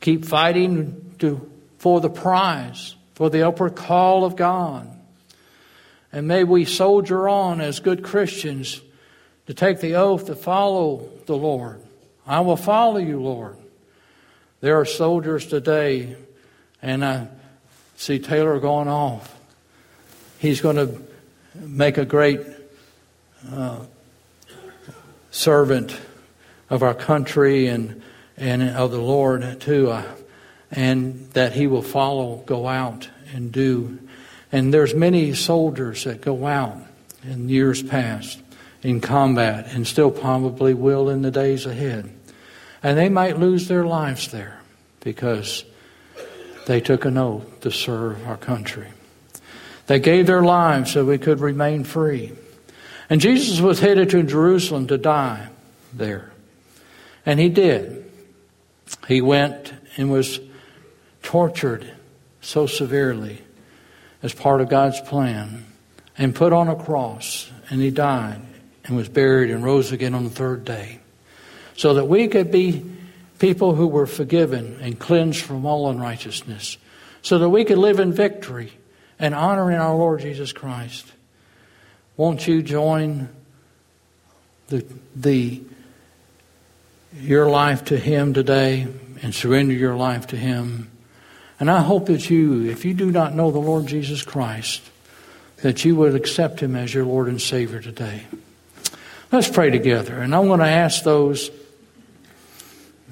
keep 0.00 0.24
fighting 0.24 1.16
to, 1.18 1.50
for 1.78 2.00
the 2.00 2.10
prize, 2.10 2.94
for 3.14 3.30
the 3.30 3.46
upward 3.46 3.74
call 3.74 4.24
of 4.24 4.36
God. 4.36 4.93
And 6.14 6.28
may 6.28 6.44
we 6.44 6.64
soldier 6.64 7.28
on 7.28 7.60
as 7.60 7.80
good 7.80 8.04
Christians 8.04 8.80
to 9.48 9.52
take 9.52 9.80
the 9.80 9.96
oath 9.96 10.26
to 10.26 10.36
follow 10.36 11.10
the 11.26 11.36
Lord. 11.36 11.82
I 12.24 12.38
will 12.38 12.56
follow 12.56 12.98
you, 12.98 13.20
Lord. 13.20 13.56
There 14.60 14.78
are 14.78 14.84
soldiers 14.84 15.44
today, 15.44 16.14
and 16.80 17.04
I 17.04 17.26
see 17.96 18.20
Taylor 18.20 18.60
going 18.60 18.86
off. 18.86 19.36
He's 20.38 20.60
going 20.60 20.76
to 20.76 21.02
make 21.56 21.98
a 21.98 22.04
great 22.04 22.42
uh, 23.50 23.80
servant 25.32 26.00
of 26.70 26.84
our 26.84 26.94
country 26.94 27.66
and, 27.66 28.02
and 28.36 28.62
of 28.62 28.92
the 28.92 29.00
Lord 29.00 29.60
too, 29.60 29.90
uh, 29.90 30.04
and 30.70 31.28
that 31.32 31.54
he 31.54 31.66
will 31.66 31.82
follow, 31.82 32.36
go 32.46 32.68
out 32.68 33.10
and 33.34 33.50
do. 33.50 33.98
And 34.54 34.72
there's 34.72 34.94
many 34.94 35.34
soldiers 35.34 36.04
that 36.04 36.20
go 36.20 36.46
out 36.46 36.76
in 37.24 37.48
years 37.48 37.82
past 37.82 38.40
in 38.84 39.00
combat 39.00 39.66
and 39.74 39.84
still 39.84 40.12
probably 40.12 40.74
will 40.74 41.10
in 41.10 41.22
the 41.22 41.32
days 41.32 41.66
ahead. 41.66 42.08
And 42.80 42.96
they 42.96 43.08
might 43.08 43.40
lose 43.40 43.66
their 43.66 43.84
lives 43.84 44.30
there 44.30 44.60
because 45.00 45.64
they 46.68 46.80
took 46.80 47.04
an 47.04 47.18
oath 47.18 47.62
to 47.62 47.72
serve 47.72 48.24
our 48.28 48.36
country. 48.36 48.86
They 49.88 49.98
gave 49.98 50.28
their 50.28 50.44
lives 50.44 50.92
so 50.92 51.04
we 51.04 51.18
could 51.18 51.40
remain 51.40 51.82
free. 51.82 52.30
And 53.10 53.20
Jesus 53.20 53.60
was 53.60 53.80
headed 53.80 54.10
to 54.10 54.22
Jerusalem 54.22 54.86
to 54.86 54.98
die 54.98 55.48
there. 55.92 56.30
And 57.26 57.40
he 57.40 57.48
did. 57.48 58.08
He 59.08 59.20
went 59.20 59.74
and 59.96 60.12
was 60.12 60.38
tortured 61.24 61.90
so 62.40 62.68
severely 62.68 63.43
as 64.24 64.32
part 64.32 64.62
of 64.62 64.70
God's 64.70 65.00
plan 65.02 65.66
and 66.16 66.34
put 66.34 66.52
on 66.54 66.68
a 66.68 66.74
cross. 66.74 67.50
And 67.68 67.80
he 67.80 67.90
died 67.90 68.40
and 68.84 68.96
was 68.96 69.08
buried 69.08 69.50
and 69.50 69.62
rose 69.62 69.92
again 69.92 70.14
on 70.14 70.24
the 70.24 70.30
third 70.30 70.64
day 70.64 71.00
so 71.76 71.94
that 71.94 72.06
we 72.06 72.28
could 72.28 72.50
be 72.50 72.90
people 73.38 73.74
who 73.74 73.86
were 73.86 74.06
forgiven 74.06 74.78
and 74.80 74.98
cleansed 74.98 75.42
from 75.42 75.66
all 75.66 75.90
unrighteousness, 75.90 76.78
so 77.20 77.38
that 77.38 77.48
we 77.50 77.64
could 77.64 77.78
live 77.78 78.00
in 78.00 78.12
victory 78.12 78.72
and 79.18 79.34
honor 79.34 79.70
in 79.70 79.78
our 79.78 79.94
Lord 79.94 80.20
Jesus 80.20 80.52
Christ. 80.52 81.12
Won't 82.16 82.46
you 82.46 82.62
join 82.62 83.28
the, 84.68 84.86
the, 85.14 85.60
your 87.14 87.50
life 87.50 87.86
to 87.86 87.98
Him 87.98 88.32
today 88.32 88.86
and 89.20 89.34
surrender 89.34 89.74
your 89.74 89.96
life 89.96 90.28
to 90.28 90.36
Him? 90.36 90.90
And 91.60 91.70
I 91.70 91.80
hope 91.80 92.06
that 92.06 92.28
you, 92.30 92.64
if 92.64 92.84
you 92.84 92.94
do 92.94 93.10
not 93.10 93.34
know 93.34 93.50
the 93.50 93.58
Lord 93.58 93.86
Jesus 93.86 94.22
Christ, 94.22 94.82
that 95.58 95.84
you 95.84 95.96
would 95.96 96.14
accept 96.14 96.60
Him 96.60 96.76
as 96.76 96.92
your 96.92 97.04
Lord 97.04 97.28
and 97.28 97.40
Savior 97.40 97.80
today. 97.80 98.24
Let's 99.30 99.48
pray 99.48 99.70
together. 99.70 100.18
And 100.18 100.34
I 100.34 100.40
want 100.40 100.62
to 100.62 100.68
ask 100.68 101.02
those 101.02 101.50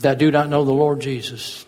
that 0.01 0.19
do 0.19 0.31
not 0.31 0.49
know 0.49 0.65
the 0.65 0.73
Lord 0.73 1.01
Jesus. 1.01 1.65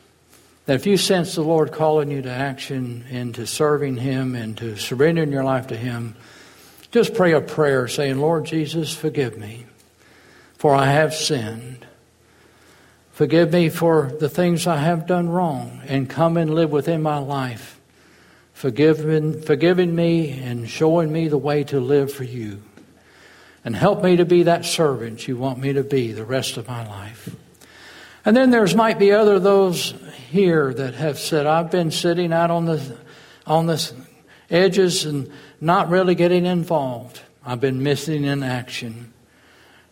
That 0.67 0.75
if 0.75 0.87
you 0.87 0.97
sense 0.97 1.35
the 1.35 1.43
Lord 1.43 1.73
calling 1.73 2.11
you 2.11 2.23
to 2.23 2.31
action 2.31 3.05
and 3.11 3.35
to 3.35 3.47
serving 3.47 3.97
Him 3.97 4.35
and 4.35 4.57
to 4.59 4.77
surrendering 4.77 5.33
your 5.33 5.45
life 5.45 5.69
to 5.69 5.77
Him, 5.77 6.17
just 6.91 7.15
pray 7.15 7.33
a 7.33 7.41
prayer 7.41 7.89
saying, 7.89 8.19
Lord 8.19 8.45
Jesus, 8.45 8.95
forgive 8.95 9.37
me, 9.37 9.67
for 10.57 10.75
I 10.75 10.87
have 10.87 11.15
sinned. 11.15 11.87
Forgive 13.15 13.53
me 13.53 13.69
for 13.69 14.11
the 14.19 14.29
things 14.29 14.67
I 14.67 14.79
have 14.79 15.07
done 15.07 15.29
wrong 15.29 15.83
and 15.87 16.11
come 16.11 16.37
and 16.37 16.53
live 16.53 16.73
within 16.73 17.01
my 17.01 17.19
life, 17.19 17.81
forgiving, 18.55 19.41
forgiving 19.41 19.95
me 19.95 20.33
and 20.33 20.69
showing 20.69 21.13
me 21.13 21.29
the 21.29 21.39
way 21.39 21.63
to 21.63 21.79
live 21.79 22.13
for 22.13 22.25
you. 22.25 22.61
And 23.65 23.77
help 23.77 24.03
me 24.03 24.17
to 24.17 24.25
be 24.25 24.43
that 24.43 24.65
servant 24.65 25.29
you 25.29 25.37
want 25.37 25.61
me 25.61 25.75
to 25.75 25.85
be 25.85 26.11
the 26.11 26.25
rest 26.25 26.57
of 26.57 26.67
my 26.67 26.85
life. 26.85 27.33
And 28.25 28.37
then 28.37 28.51
there's 28.51 28.75
might 28.75 28.99
be 28.99 29.13
other 29.13 29.39
those 29.39 29.95
here 30.29 30.75
that 30.75 30.95
have 30.95 31.17
said, 31.17 31.47
I've 31.47 31.71
been 31.71 31.93
sitting 31.93 32.33
out 32.33 32.51
on 32.51 32.65
the 32.65 32.99
on 33.47 33.67
the 33.67 33.93
edges 34.51 35.05
and 35.05 35.31
not 35.61 35.89
really 35.89 36.17
getting 36.17 36.47
involved. 36.47 37.21
I've 37.47 37.61
been 37.61 37.81
missing 37.81 38.25
in 38.25 38.43
action. 38.43 39.13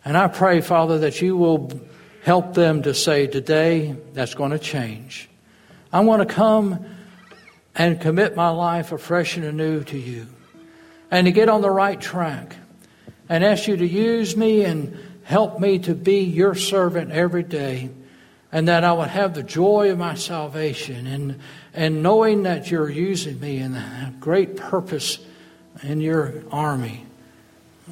And 0.04 0.18
I 0.18 0.26
pray, 0.26 0.60
Father, 0.60 0.98
that 0.98 1.22
you 1.22 1.36
will 1.36 1.70
help 2.22 2.54
them 2.54 2.82
to 2.82 2.94
say, 2.94 3.26
today, 3.26 3.96
that's 4.14 4.34
going 4.34 4.52
to 4.52 4.58
change. 4.58 5.28
I 5.92 6.00
want 6.00 6.26
to 6.26 6.34
come 6.34 6.84
and 7.74 8.00
commit 8.00 8.36
my 8.36 8.50
life 8.50 8.92
afresh 8.92 9.36
and 9.36 9.44
anew 9.44 9.84
to 9.84 9.98
you 9.98 10.26
and 11.10 11.26
to 11.26 11.32
get 11.32 11.48
on 11.48 11.60
the 11.60 11.70
right 11.70 12.00
track 12.00 12.56
and 13.28 13.44
ask 13.44 13.66
you 13.66 13.76
to 13.76 13.86
use 13.86 14.36
me 14.36 14.64
and 14.64 14.98
help 15.24 15.58
me 15.60 15.78
to 15.80 15.94
be 15.94 16.20
your 16.20 16.54
servant 16.54 17.10
every 17.10 17.42
day 17.42 17.90
and 18.52 18.68
that 18.68 18.84
I 18.84 18.92
would 18.92 19.08
have 19.08 19.34
the 19.34 19.42
joy 19.42 19.90
of 19.90 19.98
my 19.98 20.14
salvation 20.14 21.06
and, 21.06 21.40
and 21.74 22.02
knowing 22.02 22.44
that 22.44 22.70
you're 22.70 22.90
using 22.90 23.40
me 23.40 23.58
in 23.58 23.74
a 23.74 24.14
great 24.20 24.56
purpose 24.56 25.18
in 25.82 26.00
your 26.00 26.44
army 26.50 27.06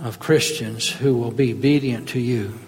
of 0.02 0.18
Christians 0.18 0.88
who 0.88 1.16
will 1.16 1.30
be 1.30 1.52
obedient 1.52 2.08
to 2.10 2.20
you. 2.20 2.58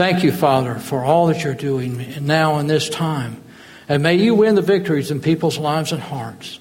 Thank 0.00 0.24
you, 0.24 0.32
Father, 0.32 0.76
for 0.76 1.04
all 1.04 1.26
that 1.26 1.44
you're 1.44 1.52
doing 1.52 2.24
now 2.24 2.58
in 2.58 2.68
this 2.68 2.88
time. 2.88 3.42
And 3.86 4.02
may 4.02 4.14
you 4.14 4.34
win 4.34 4.54
the 4.54 4.62
victories 4.62 5.10
in 5.10 5.20
people's 5.20 5.58
lives 5.58 5.92
and 5.92 6.00
hearts. 6.00 6.59